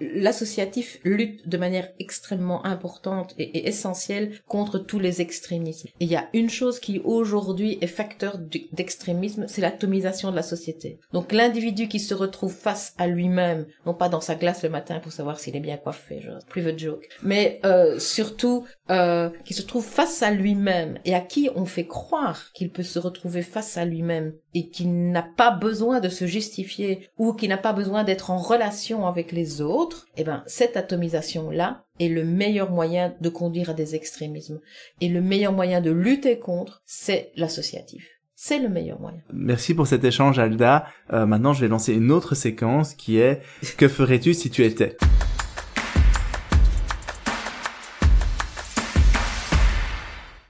l'associatif 0.00 0.98
lutte 1.04 1.48
de 1.48 1.56
manière 1.56 1.88
extrêmement 1.98 2.64
importante 2.64 3.34
et, 3.38 3.68
essentielle 3.68 4.32
contre 4.46 4.78
tous 4.78 4.98
les 4.98 5.20
extrémismes. 5.20 5.88
Et 6.00 6.04
il 6.04 6.10
y 6.10 6.16
a 6.16 6.28
une 6.32 6.50
chose 6.50 6.80
qui 6.80 7.00
aujourd'hui 7.04 7.78
est 7.80 7.86
facteur 7.86 8.38
d'extrémisme, 8.72 9.46
c'est 9.48 9.60
l'atomisation 9.60 10.30
de 10.30 10.36
la 10.36 10.42
société. 10.42 10.98
Donc 11.12 11.32
l'individu 11.32 11.88
qui 11.88 12.00
se 12.00 12.14
retrouve 12.14 12.52
face 12.52 12.94
à 12.98 13.06
lui-même, 13.06 13.66
non 13.86 13.94
pas 13.94 14.08
dans 14.08 14.20
sa 14.20 14.34
glace 14.34 14.62
le 14.62 14.68
matin 14.68 15.00
pour 15.00 15.12
savoir 15.12 15.38
s'il 15.38 15.56
est 15.56 15.60
bien 15.60 15.76
coiffé, 15.76 16.20
genre, 16.20 16.38
private 16.48 16.78
joke, 16.78 17.08
mais 17.22 17.60
euh, 17.64 17.98
surtout 17.98 18.64
euh, 18.90 19.30
qui 19.44 19.54
se 19.54 19.62
trouve 19.62 19.84
face 19.84 20.22
à 20.22 20.30
lui-même 20.30 20.98
et 21.04 21.14
à 21.14 21.20
qui 21.20 21.48
on 21.54 21.64
fait 21.64 21.86
croire 21.86 22.52
qu'il 22.52 22.70
peut 22.70 22.82
se 22.82 22.98
retrouver 22.98 23.42
face 23.42 23.76
à 23.76 23.84
lui-même 23.84 24.34
et 24.54 24.68
qu'il 24.68 25.10
n'a 25.10 25.22
pas 25.22 25.50
besoin 25.50 26.00
de 26.00 26.08
se 26.08 26.26
justifier 26.26 27.08
ou 27.18 27.32
qu'il 27.32 27.48
n'a 27.48 27.58
pas 27.58 27.72
besoin 27.72 28.04
d'être 28.04 28.30
en 28.30 28.38
relation 28.38 29.06
avec 29.06 29.32
les 29.32 29.60
autres, 29.60 30.06
eh 30.16 30.24
ben 30.24 30.42
cette 30.46 30.76
atomisation 30.76 31.50
là 31.50 31.84
est 32.00 32.08
le 32.08 32.24
meilleur 32.24 32.70
moyen 32.70 33.14
de 33.20 33.28
conduire 33.28 33.70
à 33.70 33.74
des 33.74 33.94
extrémismes 33.94 34.60
et 35.00 35.08
le 35.08 35.20
meilleur 35.20 35.52
moyen 35.52 35.80
de 35.80 35.90
lutter 35.90 36.38
contre, 36.38 36.82
c'est 36.86 37.32
l'associatif. 37.36 38.08
C'est 38.36 38.58
le 38.58 38.68
meilleur 38.68 39.00
moyen. 39.00 39.20
Merci 39.32 39.74
pour 39.74 39.86
cet 39.86 40.04
échange, 40.04 40.38
Alda. 40.38 40.86
Euh, 41.12 41.24
maintenant, 41.24 41.52
je 41.52 41.60
vais 41.60 41.68
lancer 41.68 41.94
une 41.94 42.10
autre 42.10 42.34
séquence 42.34 42.94
qui 42.94 43.18
est 43.18 43.40
Que 43.78 43.88
ferais-tu 43.88 44.34
si 44.34 44.50
tu 44.50 44.64
étais? 44.64 44.96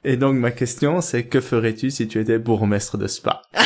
Et 0.04 0.16
donc 0.16 0.36
ma 0.36 0.50
question 0.50 1.00
c'est 1.00 1.24
que 1.24 1.40
ferais-tu 1.40 1.90
si 1.90 2.08
tu 2.08 2.20
étais 2.20 2.38
bourgmestre 2.38 2.98
de 2.98 3.06
Spa? 3.06 3.42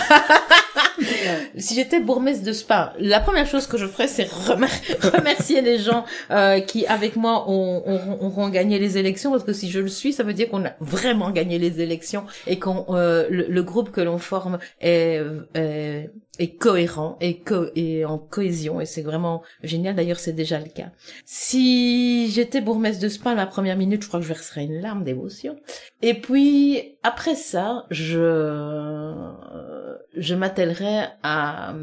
Si 1.56 1.74
j'étais 1.74 2.00
bourgmestre 2.00 2.44
de 2.44 2.52
Spa, 2.52 2.94
la 2.98 3.20
première 3.20 3.46
chose 3.46 3.66
que 3.66 3.76
je 3.76 3.86
ferais, 3.86 4.08
c'est 4.08 4.28
remercier 5.02 5.60
les 5.60 5.78
gens 5.78 6.04
euh, 6.30 6.60
qui, 6.60 6.86
avec 6.86 7.16
moi, 7.16 7.44
ont, 7.48 8.48
gagné 8.48 8.78
les 8.78 8.98
élections, 8.98 9.30
parce 9.30 9.44
que 9.44 9.52
si 9.52 9.70
je 9.70 9.80
le 9.80 9.88
suis, 9.88 10.12
ça 10.12 10.22
veut 10.22 10.34
dire 10.34 10.48
qu'on 10.48 10.64
a 10.64 10.72
vraiment 10.80 11.30
gagné 11.30 11.58
les 11.58 11.80
élections 11.80 12.24
et 12.46 12.58
qu'on 12.58 12.86
euh, 12.90 13.26
le, 13.30 13.62
groupe 13.62 13.90
que 13.90 14.00
l'on 14.00 14.18
forme 14.18 14.58
est, 14.80 15.20
est, 15.54 16.10
cohérent 16.46 17.16
et, 17.20 17.40
co 17.40 17.66
et 17.74 18.04
en 18.04 18.18
cohésion, 18.18 18.80
et 18.80 18.86
c'est 18.86 19.02
vraiment 19.02 19.42
génial. 19.62 19.96
D'ailleurs, 19.96 20.20
c'est 20.20 20.32
déjà 20.32 20.58
le 20.58 20.68
cas. 20.68 20.90
Si 21.24 22.30
j'étais 22.30 22.60
bourgmestre 22.60 23.02
de 23.02 23.08
Spa, 23.08 23.34
la 23.34 23.46
première 23.46 23.76
minute, 23.76 24.02
je 24.02 24.08
crois 24.08 24.20
que 24.20 24.24
je 24.24 24.32
verserais 24.32 24.64
une 24.64 24.80
larme 24.80 25.04
d'émotion. 25.04 25.56
Et 26.02 26.14
puis 26.14 26.96
après 27.02 27.34
ça, 27.34 27.86
je 27.90 29.32
je 30.16 30.34
m'attellerai 30.34 31.06
à 31.22 31.74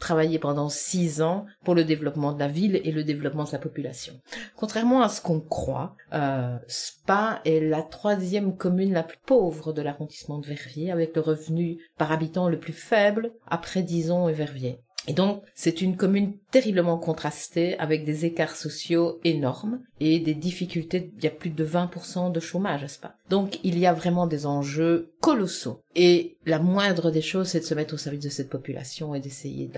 travailler 0.00 0.38
pendant 0.38 0.68
six 0.68 1.20
ans 1.22 1.46
pour 1.64 1.74
le 1.74 1.84
développement 1.84 2.32
de 2.32 2.38
la 2.38 2.48
ville 2.48 2.80
et 2.84 2.92
le 2.92 3.04
développement 3.04 3.44
de 3.44 3.48
sa 3.48 3.58
population. 3.58 4.14
Contrairement 4.56 5.02
à 5.02 5.08
ce 5.08 5.20
qu'on 5.20 5.40
croit, 5.40 5.94
euh, 6.12 6.56
Spa 6.68 7.40
est 7.44 7.60
la 7.60 7.82
troisième 7.82 8.56
commune 8.56 8.92
la 8.92 9.02
plus 9.02 9.18
pauvre 9.26 9.72
de 9.72 9.82
l'arrondissement 9.82 10.38
de 10.38 10.46
Verviers, 10.46 10.90
avec 10.90 11.14
le 11.14 11.22
revenu 11.22 11.78
par 11.98 12.12
habitant 12.12 12.48
le 12.48 12.58
plus 12.58 12.72
faible 12.72 13.32
après 13.46 13.82
Dison 13.86 14.28
et 14.28 14.32
Verviers. 14.32 14.80
Et 15.08 15.12
donc, 15.12 15.42
c'est 15.54 15.82
une 15.82 15.96
commune 15.96 16.34
terriblement 16.50 16.98
contrastée, 16.98 17.78
avec 17.78 18.04
des 18.04 18.24
écarts 18.24 18.56
sociaux 18.56 19.20
énormes 19.24 19.80
et 20.00 20.18
des 20.18 20.34
difficultés. 20.34 21.12
Il 21.16 21.24
y 21.24 21.28
a 21.28 21.30
plus 21.30 21.50
de 21.50 21.64
20% 21.64 22.32
de 22.32 22.40
chômage, 22.40 22.82
n'est-ce 22.82 22.98
pas? 22.98 23.14
Donc, 23.30 23.60
il 23.62 23.78
y 23.78 23.86
a 23.86 23.92
vraiment 23.92 24.26
des 24.26 24.46
enjeux 24.46 25.12
colossaux. 25.20 25.80
Et 25.94 26.38
la 26.44 26.58
moindre 26.58 27.10
des 27.10 27.22
choses, 27.22 27.48
c'est 27.48 27.60
de 27.60 27.64
se 27.64 27.74
mettre 27.74 27.94
au 27.94 27.98
service 27.98 28.24
de 28.24 28.28
cette 28.28 28.50
population 28.50 29.14
et 29.14 29.20
d'essayer 29.20 29.68
de 29.68 29.76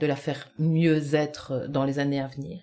de 0.00 0.06
la 0.06 0.16
faire 0.16 0.48
mieux 0.58 1.14
être 1.14 1.66
dans 1.68 1.84
les 1.84 1.98
années 1.98 2.20
à 2.20 2.28
venir. 2.28 2.60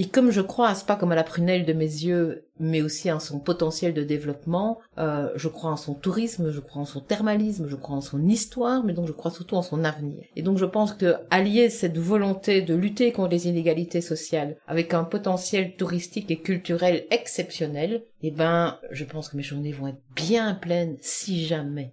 Et 0.00 0.06
comme 0.06 0.30
je 0.30 0.40
crois 0.40 0.68
à 0.68 0.74
pas 0.76 0.94
comme 0.94 1.10
à 1.10 1.16
la 1.16 1.24
prunelle 1.24 1.66
de 1.66 1.72
mes 1.72 1.84
yeux, 1.84 2.44
mais 2.60 2.82
aussi 2.82 3.10
en 3.10 3.18
son 3.18 3.40
potentiel 3.40 3.94
de 3.94 4.04
développement, 4.04 4.78
euh, 4.96 5.28
je 5.34 5.48
crois 5.48 5.72
en 5.72 5.76
son 5.76 5.94
tourisme, 5.94 6.52
je 6.52 6.60
crois 6.60 6.82
en 6.82 6.84
son 6.84 7.00
thermalisme, 7.00 7.66
je 7.68 7.74
crois 7.74 7.96
en 7.96 8.00
son 8.00 8.28
histoire, 8.28 8.84
mais 8.84 8.92
donc 8.92 9.08
je 9.08 9.12
crois 9.12 9.32
surtout 9.32 9.56
en 9.56 9.62
son 9.62 9.82
avenir. 9.82 10.22
Et 10.36 10.42
donc 10.42 10.56
je 10.56 10.64
pense 10.64 10.94
que 10.94 11.16
allier 11.30 11.68
cette 11.68 11.98
volonté 11.98 12.62
de 12.62 12.76
lutter 12.76 13.10
contre 13.10 13.30
les 13.30 13.48
inégalités 13.48 14.00
sociales 14.00 14.56
avec 14.68 14.94
un 14.94 15.02
potentiel 15.02 15.74
touristique 15.74 16.30
et 16.30 16.40
culturel 16.40 17.04
exceptionnel, 17.10 18.04
eh 18.22 18.30
ben, 18.30 18.78
je 18.92 19.04
pense 19.04 19.28
que 19.28 19.36
mes 19.36 19.42
journées 19.42 19.72
vont 19.72 19.88
être 19.88 20.02
bien 20.14 20.54
pleines 20.54 20.96
si 21.00 21.44
jamais 21.44 21.92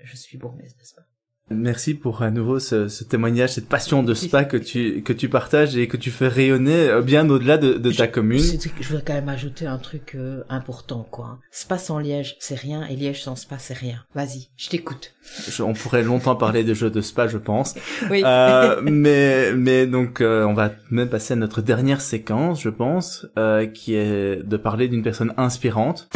je 0.00 0.16
suis 0.16 0.38
bourgmestre, 0.38 0.76
n'est-ce 0.78 0.96
pas? 0.96 1.06
Merci 1.50 1.92
pour 1.92 2.22
à 2.22 2.30
nouveau 2.30 2.58
ce, 2.58 2.88
ce, 2.88 3.04
témoignage, 3.04 3.52
cette 3.52 3.68
passion 3.68 4.02
de 4.02 4.14
spa 4.14 4.44
que 4.44 4.56
tu 4.56 5.02
que 5.02 5.12
tu 5.12 5.28
partages 5.28 5.76
et 5.76 5.88
que 5.88 5.98
tu 5.98 6.10
fais 6.10 6.26
rayonner 6.26 6.88
euh, 6.88 7.02
bien 7.02 7.28
au-delà 7.28 7.58
de, 7.58 7.74
de 7.74 7.92
ta 7.92 8.08
commune. 8.08 8.40
Je 8.40 8.88
voudrais 8.88 9.04
quand 9.06 9.12
même 9.12 9.28
ajouter 9.28 9.66
un 9.66 9.76
truc 9.76 10.14
euh, 10.14 10.42
important, 10.48 11.06
quoi. 11.10 11.38
Spa 11.50 11.76
sans 11.76 11.98
Liège, 11.98 12.36
c'est 12.38 12.54
rien, 12.54 12.86
et 12.86 12.96
Liège 12.96 13.22
sans 13.22 13.36
spa, 13.36 13.58
c'est 13.58 13.74
rien. 13.74 14.02
Vas-y, 14.14 14.48
je 14.56 14.70
t'écoute. 14.70 15.12
On 15.60 15.74
pourrait 15.74 16.02
longtemps 16.02 16.34
parler 16.34 16.64
de 16.64 16.72
jeux 16.72 16.90
de 16.90 17.02
spa, 17.02 17.28
je 17.28 17.38
pense. 17.38 17.74
Oui. 18.10 18.22
Euh, 18.24 18.80
mais 18.82 19.52
mais 19.54 19.86
donc 19.86 20.20
euh, 20.20 20.44
on 20.44 20.52
va 20.52 20.72
même 20.90 21.08
passer 21.08 21.34
à 21.34 21.36
notre 21.36 21.62
dernière 21.62 22.00
séquence, 22.00 22.60
je 22.60 22.68
pense, 22.68 23.26
qui 23.72 23.94
est 23.94 24.42
de 24.42 24.56
parler 24.56 24.88
d'une 24.88 25.02
personne 25.02 25.34
inspirante. 25.36 26.08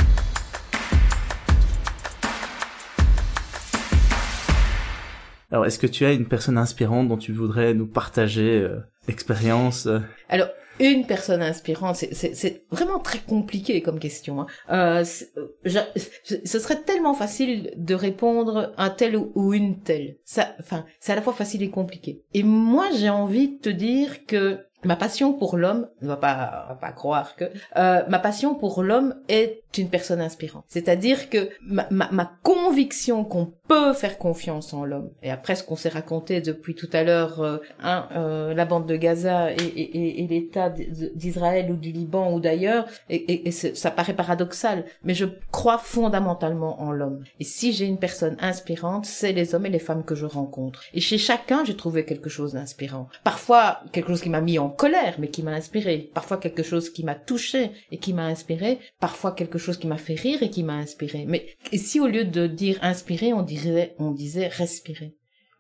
Alors, 5.50 5.66
est-ce 5.66 5.78
que 5.78 5.87
tu 5.87 6.04
as 6.04 6.12
une 6.12 6.26
personne 6.26 6.58
inspirante 6.58 7.08
dont 7.08 7.16
tu 7.16 7.32
voudrais 7.32 7.74
nous 7.74 7.87
partager 7.87 8.61
euh, 8.61 8.78
l'expérience 9.06 9.87
euh? 9.87 10.00
Alors, 10.28 10.48
une 10.80 11.06
personne 11.06 11.42
inspirante, 11.42 11.96
c'est 11.96 12.62
vraiment 12.70 13.00
très 13.00 13.18
compliqué 13.18 13.82
comme 13.82 13.98
question. 13.98 14.42
Hein. 14.42 14.46
Euh, 14.70 15.04
ce 15.04 16.58
serait 16.58 16.82
tellement 16.82 17.14
facile 17.14 17.72
de 17.76 17.94
répondre 17.94 18.72
un 18.76 18.90
tel 18.90 19.16
ou 19.16 19.54
une 19.54 19.80
telle. 19.80 20.18
Enfin, 20.61 20.84
c'est 21.00 21.12
à 21.12 21.16
la 21.16 21.22
fois 21.22 21.32
facile 21.32 21.62
et 21.62 21.70
compliqué. 21.70 22.22
Et 22.32 22.44
moi, 22.44 22.88
j'ai 22.96 23.11
envie 23.11 23.56
de 23.56 23.58
te 23.58 23.68
dire 23.70 24.24
que 24.26 24.67
Ma 24.85 24.97
passion 24.97 25.33
pour 25.33 25.57
l'homme, 25.57 25.88
ne 26.03 26.09
va 26.09 26.17
pas, 26.17 26.67
va 26.69 26.77
pas 26.81 26.93
croire 26.93 27.35
que 27.35 27.45
euh, 27.77 28.03
ma 28.09 28.19
passion 28.19 28.55
pour 28.55 28.83
l'homme 28.83 29.17
est 29.29 29.62
une 29.77 29.91
personne 29.91 30.21
inspirante. 30.21 30.64
C'est-à-dire 30.69 31.31
que 31.31 31.51
ma, 31.61 31.87
ma, 31.91 32.09
ma 32.11 32.31
conviction 32.43 33.25
qu'on 33.25 33.53
peut 33.67 33.93
faire 33.93 34.19
confiance 34.19 34.73
en 34.73 34.85
l'homme. 34.85 35.11
Et 35.23 35.31
après 35.31 35.57
ce 35.57 35.62
qu'on 35.64 35.77
s'est 35.77 35.88
raconté 35.88 36.41
depuis 36.41 36.75
tout 36.75 36.88
à 36.93 37.03
l'heure, 37.03 37.41
euh, 37.41 37.59
hein, 37.83 38.09
euh, 38.17 38.55
la 38.55 38.64
bande 38.64 38.87
de 38.87 38.97
Gaza 38.97 39.53
et, 39.53 39.57
et, 39.57 40.23
et 40.23 40.27
l'État 40.27 40.71
d'Israël 40.71 41.71
ou 41.71 41.77
du 41.77 41.91
Liban 41.93 42.33
ou 42.33 42.41
d'ailleurs, 42.41 42.87
et 43.11 43.51
ça 43.51 43.91
paraît 43.91 44.14
paradoxal, 44.14 44.85
mais 45.03 45.14
je 45.14 45.27
crois 45.51 45.79
fondamentalement 45.79 46.81
en 46.81 46.93
l'homme. 46.93 47.25
Et 47.41 47.45
si 47.45 47.73
j'ai 47.73 47.87
une 47.87 47.99
personne 47.99 48.37
inspirante, 48.41 49.07
c'est 49.07 49.33
les 49.33 49.55
hommes 49.55 49.67
et 49.67 49.71
les 49.71 49.79
femmes 49.79 50.05
que 50.05 50.14
je 50.14 50.27
rencontre. 50.27 50.83
Et 50.95 51.01
chez 51.01 51.19
chacun, 51.19 51.64
j'ai 51.64 51.77
trouvé 51.77 52.05
quelque 52.05 52.31
chose 52.31 52.53
d'inspirant. 52.53 53.09
Parfois 53.25 53.81
quelque 53.93 54.09
chose 54.09 54.23
qui 54.23 54.31
m'a 54.31 54.41
mis 54.41 54.59
en 54.59 54.67
colère, 54.70 55.16
mais 55.18 55.28
qui 55.28 55.42
m'a 55.42 55.52
inspiré. 55.52 56.11
Parfois 56.14 56.38
quelque 56.38 56.62
chose 56.62 56.90
qui 56.90 57.04
m'a 57.04 57.14
touché 57.14 57.70
et 57.90 57.98
qui 57.98 58.12
m'a 58.12 58.26
inspiré. 58.26 58.78
Parfois 59.00 59.33
quelque 59.33 59.59
chose 59.59 59.78
qui 59.78 59.87
m'a 59.87 59.98
fait 59.98 60.14
rire 60.14 60.42
et 60.42 60.50
qui 60.50 60.62
m'a 60.62 60.76
inspiré. 60.76 61.24
Mais 61.26 61.46
si 61.72 62.00
au 62.00 62.07
lieu 62.07 62.24
de 62.24 62.46
dire 62.46 62.78
inspiré, 62.83 63.33
on 63.33 63.42
disait, 63.42 63.94
on 63.98 64.11
disait 64.11 64.48
respirer. 64.48 65.14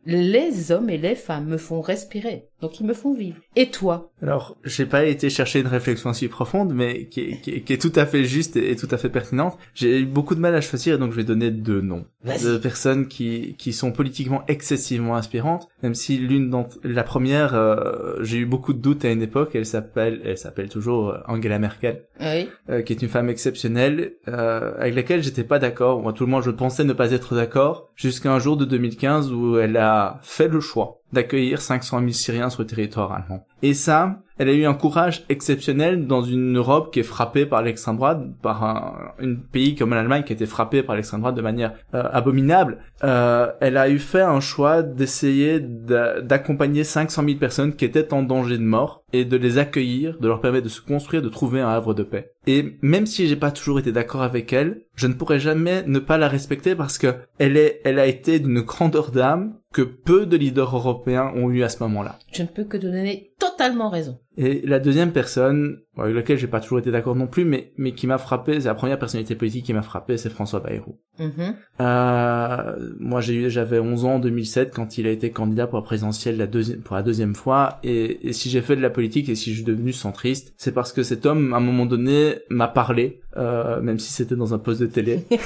Les 0.06 0.72
hommes 0.72 0.90
et 0.90 0.96
les 0.96 1.14
femmes 1.14 1.48
me 1.48 1.58
font 1.58 1.80
respirer. 1.80 2.48
Donc 2.60 2.80
ils 2.80 2.86
me 2.86 2.94
font 2.94 3.14
vivre. 3.14 3.36
Et 3.54 3.70
toi? 3.70 4.10
Alors, 4.20 4.56
j'ai 4.64 4.86
pas 4.86 5.04
été 5.04 5.30
chercher 5.30 5.60
une 5.60 5.68
réflexion 5.68 6.12
si 6.12 6.26
profonde, 6.28 6.74
mais 6.74 7.06
qui 7.06 7.20
est, 7.20 7.40
qui 7.40 7.72
est, 7.72 7.80
tout 7.80 7.92
à 7.94 8.04
fait 8.04 8.24
juste 8.24 8.56
et, 8.56 8.74
tout 8.74 8.88
à 8.90 8.96
fait 8.96 9.08
pertinente. 9.08 9.56
J'ai 9.74 10.00
eu 10.00 10.06
beaucoup 10.06 10.34
de 10.34 10.40
mal 10.40 10.54
à 10.54 10.60
choisir, 10.60 10.98
donc 10.98 11.12
je 11.12 11.16
vais 11.16 11.24
donner 11.24 11.50
deux 11.50 11.80
noms 11.80 12.04
de 12.24 12.58
personnes 12.58 13.06
qui 13.06 13.54
qui 13.58 13.72
sont 13.72 13.92
politiquement 13.92 14.42
excessivement 14.48 15.14
inspirantes. 15.14 15.68
Même 15.82 15.94
si 15.94 16.18
l'une 16.18 16.50
d'entre 16.50 16.78
la 16.82 17.04
première, 17.04 17.54
euh, 17.54 18.16
j'ai 18.22 18.38
eu 18.38 18.46
beaucoup 18.46 18.72
de 18.72 18.80
doutes 18.80 19.04
à 19.04 19.10
une 19.10 19.22
époque. 19.22 19.54
Elle 19.54 19.66
s'appelle, 19.66 20.20
elle 20.24 20.38
s'appelle 20.38 20.68
toujours 20.68 21.10
euh, 21.10 21.18
Angela 21.28 21.58
Merkel, 21.58 22.04
oui. 22.20 22.48
euh, 22.70 22.82
qui 22.82 22.92
est 22.92 23.02
une 23.02 23.08
femme 23.08 23.28
exceptionnelle 23.28 24.14
euh, 24.26 24.74
avec 24.78 24.94
laquelle 24.94 25.22
j'étais 25.22 25.44
pas 25.44 25.58
d'accord. 25.58 26.00
Moi, 26.00 26.12
tout 26.12 26.24
le 26.24 26.30
monde, 26.30 26.42
je 26.42 26.50
pensais 26.50 26.84
ne 26.84 26.92
pas 26.92 27.12
être 27.12 27.34
d'accord 27.34 27.90
jusqu'à 27.94 28.32
un 28.32 28.38
jour 28.38 28.56
de 28.56 28.64
2015 28.64 29.32
où 29.32 29.58
elle 29.58 29.76
a 29.76 30.20
fait 30.22 30.48
le 30.48 30.60
choix 30.60 30.97
d'accueillir 31.12 31.60
500 31.60 32.00
000 32.00 32.10
Syriens 32.12 32.50
sur 32.50 32.62
le 32.62 32.66
territoire 32.66 33.12
allemand. 33.12 33.46
Et 33.62 33.74
ça, 33.74 34.20
elle 34.38 34.48
a 34.48 34.52
eu 34.52 34.66
un 34.66 34.74
courage 34.74 35.24
exceptionnel 35.28 36.06
dans 36.06 36.22
une 36.22 36.56
Europe 36.56 36.92
qui 36.92 37.00
est 37.00 37.04
frappée 37.04 37.44
par 37.44 37.62
l'extrême 37.62 37.96
droite, 37.96 38.20
par 38.40 38.62
un, 38.62 39.34
pays 39.50 39.74
comme 39.74 39.90
l'Allemagne 39.90 40.22
qui 40.22 40.32
été 40.32 40.46
frappée 40.46 40.82
par 40.82 40.94
l'extrême 40.94 41.20
droite 41.20 41.34
de 41.34 41.42
manière 41.42 41.72
euh, 41.94 42.04
abominable. 42.12 42.78
Euh, 43.02 43.50
elle 43.60 43.76
a 43.76 43.88
eu 43.88 43.98
fait 43.98 44.22
un 44.22 44.40
choix 44.40 44.82
d'essayer 44.82 45.60
d'accompagner 45.60 46.84
500 46.84 47.24
000 47.24 47.38
personnes 47.38 47.74
qui 47.74 47.84
étaient 47.84 48.12
en 48.12 48.22
danger 48.22 48.58
de 48.58 48.62
mort 48.62 49.02
et 49.12 49.24
de 49.24 49.36
les 49.36 49.58
accueillir, 49.58 50.18
de 50.18 50.28
leur 50.28 50.40
permettre 50.40 50.64
de 50.64 50.70
se 50.70 50.80
construire, 50.80 51.22
de 51.22 51.28
trouver 51.28 51.60
un 51.60 51.68
havre 51.68 51.94
de 51.94 52.02
paix. 52.02 52.32
Et 52.46 52.78
même 52.82 53.06
si 53.06 53.26
j'ai 53.26 53.36
pas 53.36 53.50
toujours 53.50 53.78
été 53.78 53.92
d'accord 53.92 54.22
avec 54.22 54.52
elle, 54.52 54.82
je 54.94 55.06
ne 55.06 55.14
pourrais 55.14 55.40
jamais 55.40 55.82
ne 55.86 55.98
pas 55.98 56.18
la 56.18 56.28
respecter 56.28 56.74
parce 56.74 56.98
que 56.98 57.14
elle 57.38 57.56
est, 57.56 57.80
elle 57.84 57.98
a 57.98 58.06
été 58.06 58.38
d'une 58.38 58.60
grandeur 58.60 59.10
d'âme 59.10 59.54
que 59.72 59.82
peu 59.82 60.26
de 60.26 60.36
leaders 60.36 60.74
européens 60.74 61.32
ont 61.34 61.50
eu 61.50 61.62
à 61.62 61.68
ce 61.68 61.82
moment-là. 61.82 62.18
Je 62.32 62.42
ne 62.42 62.48
peux 62.48 62.64
que 62.64 62.76
te 62.76 62.82
donner 62.82 63.32
totalement 63.38 63.90
raison. 63.90 64.18
Et 64.40 64.62
la 64.64 64.78
deuxième 64.78 65.10
personne, 65.10 65.80
avec 65.96 66.14
laquelle 66.14 66.38
j'ai 66.38 66.46
pas 66.46 66.60
toujours 66.60 66.78
été 66.78 66.92
d'accord 66.92 67.16
non 67.16 67.26
plus, 67.26 67.44
mais, 67.44 67.72
mais 67.76 67.90
qui 67.90 68.06
m'a 68.06 68.18
frappé, 68.18 68.60
c'est 68.60 68.68
la 68.68 68.76
première 68.76 68.96
personnalité 68.96 69.34
politique 69.34 69.66
qui 69.66 69.72
m'a 69.72 69.82
frappé, 69.82 70.16
c'est 70.16 70.30
François 70.30 70.60
Bayrou. 70.60 70.96
Mhm. 71.18 71.56
Euh, 71.80 72.76
moi, 73.00 73.20
j'ai 73.20 73.34
eu, 73.34 73.50
j'avais 73.50 73.80
11 73.80 74.04
ans 74.04 74.14
en 74.14 74.18
2007 74.20 74.72
quand 74.72 74.96
il 74.96 75.08
a 75.08 75.10
été 75.10 75.32
candidat 75.32 75.66
pour 75.66 75.78
la 75.78 75.84
présidentielle 75.84 76.36
la 76.36 76.46
deuxième, 76.46 76.82
pour 76.82 76.94
la 76.94 77.02
deuxième 77.02 77.34
fois. 77.34 77.80
Et, 77.82 78.28
et 78.28 78.32
si 78.32 78.48
j'ai 78.48 78.60
fait 78.60 78.76
de 78.76 78.80
la 78.80 78.90
politique 78.90 79.28
et 79.28 79.34
si 79.34 79.50
je 79.50 79.56
suis 79.56 79.64
devenu 79.64 79.92
centriste, 79.92 80.54
c'est 80.56 80.72
parce 80.72 80.92
que 80.92 81.02
cet 81.02 81.26
homme, 81.26 81.52
à 81.52 81.56
un 81.56 81.60
moment 81.60 81.84
donné, 81.84 82.36
m'a 82.48 82.68
parlé, 82.68 83.20
euh, 83.38 83.80
même 83.80 83.98
si 83.98 84.12
c'était 84.12 84.34
dans 84.36 84.52
un 84.52 84.58
poste 84.58 84.80
de 84.80 84.86
télé. 84.86 85.24
Oui, 85.30 85.38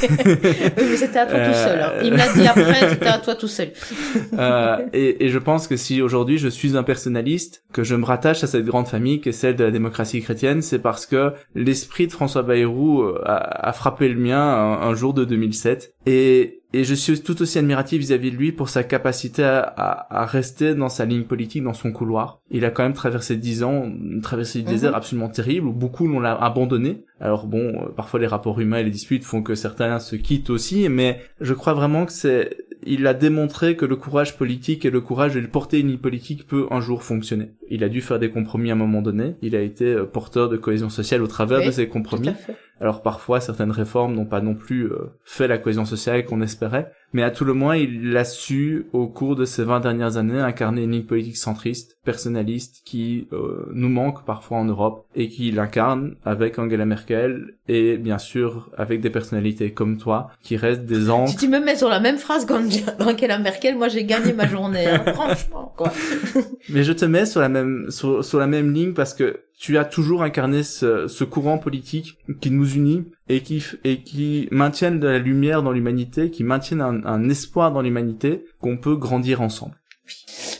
mais 0.90 0.96
c'était 0.96 1.18
à 1.18 1.26
toi 1.26 1.38
tout 1.38 1.54
seul. 1.54 1.80
hein. 1.80 1.92
Il 2.02 2.12
me 2.12 2.16
l'a 2.16 2.32
dit 2.32 2.46
après, 2.46 2.88
c'était 2.90 3.06
à 3.06 3.18
toi 3.18 3.34
tout 3.34 3.48
seul. 3.48 3.68
Euh, 4.38 4.78
et, 4.92 5.26
et 5.26 5.28
je 5.28 5.38
pense 5.38 5.68
que 5.68 5.76
si 5.76 6.00
aujourd'hui 6.00 6.38
je 6.38 6.48
suis 6.48 6.76
un 6.76 6.82
personnaliste, 6.82 7.64
que 7.72 7.84
je 7.84 7.94
me 7.94 8.04
rattache 8.04 8.42
à 8.42 8.46
cette 8.46 8.64
grande 8.64 8.88
famille 8.88 9.20
qui 9.20 9.28
est 9.28 9.32
celle 9.32 9.56
de 9.56 9.64
la 9.64 9.70
démocratie 9.70 10.20
chrétienne, 10.22 10.62
c'est 10.62 10.78
parce 10.78 11.06
que 11.06 11.32
l'esprit 11.54 12.06
de 12.06 12.12
François 12.12 12.42
Bayrou 12.42 13.02
euh, 13.02 13.20
a, 13.24 13.68
a 13.68 13.72
frappé 13.72 14.08
le 14.08 14.18
mien 14.18 14.40
un, 14.40 14.80
un 14.88 14.94
jour 14.94 15.12
de 15.14 15.24
2007. 15.24 15.94
Et, 16.06 16.61
et 16.72 16.84
je 16.84 16.94
suis 16.94 17.20
tout 17.22 17.40
aussi 17.42 17.58
admiratif 17.58 18.00
vis-à-vis 18.00 18.30
de 18.30 18.36
lui 18.36 18.52
pour 18.52 18.68
sa 18.68 18.82
capacité 18.84 19.42
à, 19.44 19.60
à, 19.60 20.22
à 20.22 20.26
rester 20.26 20.74
dans 20.74 20.88
sa 20.88 21.04
ligne 21.04 21.24
politique, 21.24 21.62
dans 21.62 21.74
son 21.74 21.92
couloir. 21.92 22.40
Il 22.50 22.64
a 22.64 22.70
quand 22.70 22.82
même 22.82 22.92
traversé 22.94 23.36
dix 23.36 23.62
ans, 23.62 23.84
une 23.84 24.20
traversée 24.22 24.60
du 24.60 24.64
Mhm. 24.66 24.70
désert 24.70 24.94
absolument 24.96 25.28
terrible, 25.28 25.68
où 25.68 25.72
beaucoup 25.72 26.06
l'ont 26.08 26.24
abandonné. 26.24 27.04
Alors 27.20 27.46
bon, 27.46 27.58
euh, 27.58 27.88
parfois 27.96 28.20
les 28.20 28.26
rapports 28.26 28.58
humains 28.60 28.78
et 28.78 28.84
les 28.84 28.90
disputes 28.90 29.24
font 29.24 29.42
que 29.42 29.54
certains 29.54 29.98
se 29.98 30.16
quittent 30.16 30.50
aussi, 30.50 30.88
mais 30.88 31.20
je 31.40 31.54
crois 31.54 31.74
vraiment 31.74 32.04
que 32.06 32.12
c'est, 32.12 32.56
il 32.84 33.06
a 33.06 33.14
démontré 33.14 33.76
que 33.76 33.84
le 33.84 33.94
courage 33.96 34.36
politique 34.36 34.84
et 34.84 34.90
le 34.90 35.00
courage 35.00 35.34
de 35.34 35.40
porter 35.46 35.78
une 35.80 35.88
ligne 35.88 35.98
politique 35.98 36.46
peut 36.48 36.66
un 36.70 36.80
jour 36.80 37.02
fonctionner. 37.04 37.52
Il 37.74 37.82
a 37.84 37.88
dû 37.88 38.02
faire 38.02 38.18
des 38.18 38.30
compromis 38.30 38.68
à 38.68 38.74
un 38.74 38.76
moment 38.76 39.00
donné. 39.00 39.34
Il 39.40 39.56
a 39.56 39.62
été 39.62 39.86
euh, 39.86 40.04
porteur 40.04 40.50
de 40.50 40.58
cohésion 40.58 40.90
sociale 40.90 41.22
au 41.22 41.26
travers 41.26 41.60
Oui, 41.60 41.66
de 41.66 41.70
ces 41.70 41.88
compromis. 41.88 42.28
Alors 42.82 43.00
parfois, 43.00 43.40
certaines 43.40 43.70
réformes 43.70 44.14
n'ont 44.14 44.26
pas 44.26 44.40
non 44.40 44.54
plus 44.54 44.86
euh, 44.86 45.12
fait 45.24 45.48
la 45.48 45.56
cohésion 45.56 45.84
sociale 45.84 46.24
qu'on 46.24 46.42
espérait, 46.42 46.90
mais 47.12 47.22
à 47.22 47.30
tout 47.30 47.44
le 47.44 47.54
moins, 47.54 47.76
il 47.76 48.16
a 48.16 48.24
su, 48.24 48.86
au 48.92 49.06
cours 49.06 49.36
de 49.36 49.44
ces 49.44 49.62
20 49.62 49.80
dernières 49.80 50.16
années, 50.16 50.40
incarner 50.40 50.82
une 50.82 50.90
ligne 50.90 51.04
politique 51.04 51.36
centriste, 51.36 51.96
personnaliste, 52.04 52.82
qui 52.84 53.28
euh, 53.32 53.66
nous 53.72 53.88
manque 53.88 54.24
parfois 54.24 54.58
en 54.58 54.64
Europe, 54.64 55.06
et 55.14 55.28
qui 55.28 55.52
l'incarne 55.52 56.16
avec 56.24 56.58
Angela 56.58 56.84
Merkel, 56.84 57.54
et 57.68 57.98
bien 57.98 58.18
sûr 58.18 58.70
avec 58.76 59.00
des 59.00 59.10
personnalités 59.10 59.72
comme 59.72 59.96
toi, 59.98 60.30
qui 60.42 60.56
restent 60.56 60.84
des 60.84 61.02
Si 61.04 61.10
ancres. 61.10 61.36
tu 61.38 61.48
me 61.48 61.60
mets 61.60 61.76
sur 61.76 61.88
la 61.88 62.00
même 62.00 62.18
phrase 62.18 62.46
qu'Angela 62.46 63.38
Merkel, 63.38 63.76
moi 63.76 63.88
j'ai 63.88 64.04
gagné 64.04 64.32
ma 64.32 64.48
journée, 64.48 64.86
hein, 64.86 65.04
franchement, 65.14 65.71
quoi. 65.76 65.92
Mais 66.68 66.84
je 66.84 66.92
te 66.92 67.04
mets 67.04 67.26
sur 67.26 67.40
la 67.40 67.48
même 67.48 67.90
sur, 67.90 68.24
sur 68.24 68.38
la 68.38 68.46
même 68.46 68.72
ligne 68.72 68.92
parce 68.92 69.14
que 69.14 69.40
tu 69.58 69.78
as 69.78 69.84
toujours 69.84 70.22
incarné 70.22 70.62
ce, 70.62 71.06
ce 71.08 71.24
courant 71.24 71.58
politique 71.58 72.18
qui 72.40 72.50
nous 72.50 72.68
unit 72.74 73.04
et 73.28 73.42
qui 73.42 73.64
et 73.84 74.02
qui 74.02 74.48
maintiennent 74.50 75.00
de 75.00 75.06
la 75.08 75.18
lumière 75.18 75.62
dans 75.62 75.72
l'humanité, 75.72 76.30
qui 76.30 76.44
maintiennent 76.44 76.80
un, 76.80 77.04
un 77.04 77.28
espoir 77.28 77.72
dans 77.72 77.82
l'humanité 77.82 78.44
qu'on 78.60 78.76
peut 78.76 78.96
grandir 78.96 79.40
ensemble. 79.40 79.74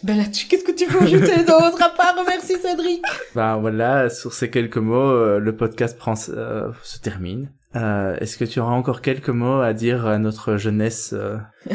Ben 0.03 0.17
là-dessus, 0.17 0.49
qu'est-ce 0.49 0.65
que 0.65 0.73
tu 0.73 0.87
veux 0.87 1.03
ajouter 1.03 1.37
d'autre 1.47 1.83
à 1.83 1.89
part? 1.89 2.17
Merci 2.27 2.55
Cédric 2.59 3.03
Bah 3.35 3.57
voilà, 3.61 4.11
sur 4.11 4.33
ces 4.33 4.51
quelques 4.51 4.79
mots, 4.79 4.97
euh, 4.97 5.39
le 5.39 5.57
podcast 5.57 5.97
prend, 5.99 6.15
euh, 6.31 6.71
se 6.83 6.99
termine. 6.99 7.51
Euh, 7.77 8.17
Est-ce 8.21 8.37
que 8.37 8.45
tu 8.45 8.61
auras 8.61 8.75
encore 8.75 9.01
quelques 9.01 9.29
mots 9.31 9.61
à 9.61 9.73
dire 9.73 10.07
à 10.07 10.19
notre 10.19 10.57
jeunesse 10.57 11.15
euh, 11.17 11.39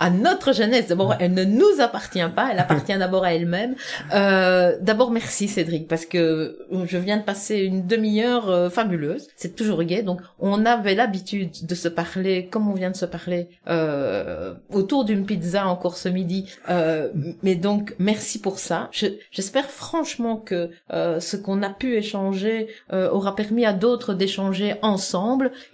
à 0.00 0.08
notre 0.08 0.52
jeunesse. 0.54 0.86
D'abord, 0.88 1.14
elle 1.20 1.34
ne 1.34 1.44
nous 1.44 1.80
appartient 1.80 2.24
pas, 2.34 2.48
elle 2.52 2.58
appartient 2.58 2.96
d'abord 2.98 3.24
à 3.24 3.34
elle-même. 3.34 3.74
Euh, 4.14 4.76
d'abord, 4.80 5.10
merci 5.10 5.46
Cédric, 5.48 5.88
parce 5.88 6.06
que 6.06 6.58
je 6.86 6.96
viens 6.96 7.18
de 7.18 7.22
passer 7.22 7.58
une 7.58 7.86
demi-heure 7.86 8.48
euh, 8.48 8.70
fabuleuse. 8.70 9.28
C'est 9.36 9.54
toujours 9.56 9.82
gai. 9.82 10.02
Donc, 10.02 10.20
on 10.38 10.64
avait 10.64 10.94
l'habitude 10.94 11.50
de 11.66 11.74
se 11.74 11.88
parler 11.88 12.46
comme 12.46 12.68
on 12.70 12.74
vient 12.74 12.90
de 12.90 12.96
se 12.96 13.04
parler 13.04 13.48
euh, 13.68 14.54
autour 14.72 15.04
d'une 15.04 15.26
pizza 15.26 15.66
encore 15.66 15.96
ce 15.96 16.08
midi. 16.08 16.46
Euh, 16.70 17.08
mais 17.42 17.56
donc, 17.56 17.94
merci 17.98 18.40
pour 18.40 18.58
ça. 18.58 18.88
Je- 18.92 19.06
J'espère 19.32 19.66
franchement 19.66 20.36
que 20.36 20.70
ce 20.90 21.36
qu'on 21.36 21.62
a 21.62 21.70
pu 21.70 21.94
échanger 21.96 22.68
aura 22.92 23.34
permis 23.36 23.64
à 23.66 23.72
d'autres 23.72 24.14
d'échanger 24.14 24.74
ensemble. 24.82 25.09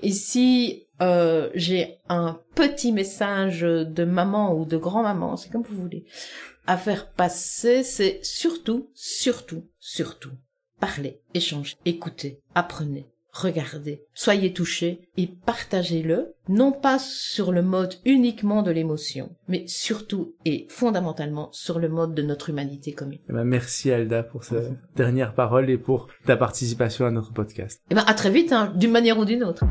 Et 0.02 0.12
si 0.12 0.86
euh, 1.02 1.50
j'ai 1.54 1.98
un 2.08 2.40
petit 2.54 2.92
message 2.92 3.60
de 3.60 4.04
maman 4.04 4.54
ou 4.54 4.64
de 4.64 4.76
grand-maman, 4.76 5.36
c'est 5.36 5.50
comme 5.50 5.62
vous 5.62 5.80
voulez, 5.80 6.04
à 6.66 6.76
faire 6.76 7.10
passer, 7.10 7.82
c'est 7.82 8.20
surtout, 8.22 8.90
surtout, 8.94 9.64
surtout, 9.78 10.32
parlez, 10.80 11.20
échangez, 11.34 11.76
écoutez, 11.84 12.40
apprenez, 12.54 13.06
regardez, 13.40 14.02
soyez 14.14 14.52
touchés 14.52 15.00
et 15.16 15.26
partagez-le, 15.26 16.34
non 16.48 16.72
pas 16.72 16.98
sur 16.98 17.52
le 17.52 17.62
mode 17.62 17.94
uniquement 18.04 18.62
de 18.62 18.70
l'émotion, 18.70 19.30
mais 19.48 19.64
surtout 19.66 20.34
et 20.44 20.66
fondamentalement 20.70 21.50
sur 21.52 21.78
le 21.78 21.88
mode 21.88 22.14
de 22.14 22.22
notre 22.22 22.50
humanité 22.50 22.92
commune. 22.92 23.18
eh 23.28 23.32
ben, 23.32 23.44
Merci 23.44 23.90
Alda 23.90 24.22
pour 24.22 24.44
cette 24.44 24.72
dernière 24.96 25.34
parole 25.34 25.70
et 25.70 25.78
pour 25.78 26.08
ta 26.24 26.36
participation 26.36 27.06
à 27.06 27.10
notre 27.10 27.32
podcast. 27.32 27.80
Et 27.90 27.94
ben, 27.94 28.04
à 28.06 28.14
très 28.14 28.30
vite, 28.30 28.52
hein, 28.52 28.72
d'une 28.76 28.92
manière 28.92 29.18
ou 29.18 29.24
d'une 29.24 29.44
autre. 29.44 29.64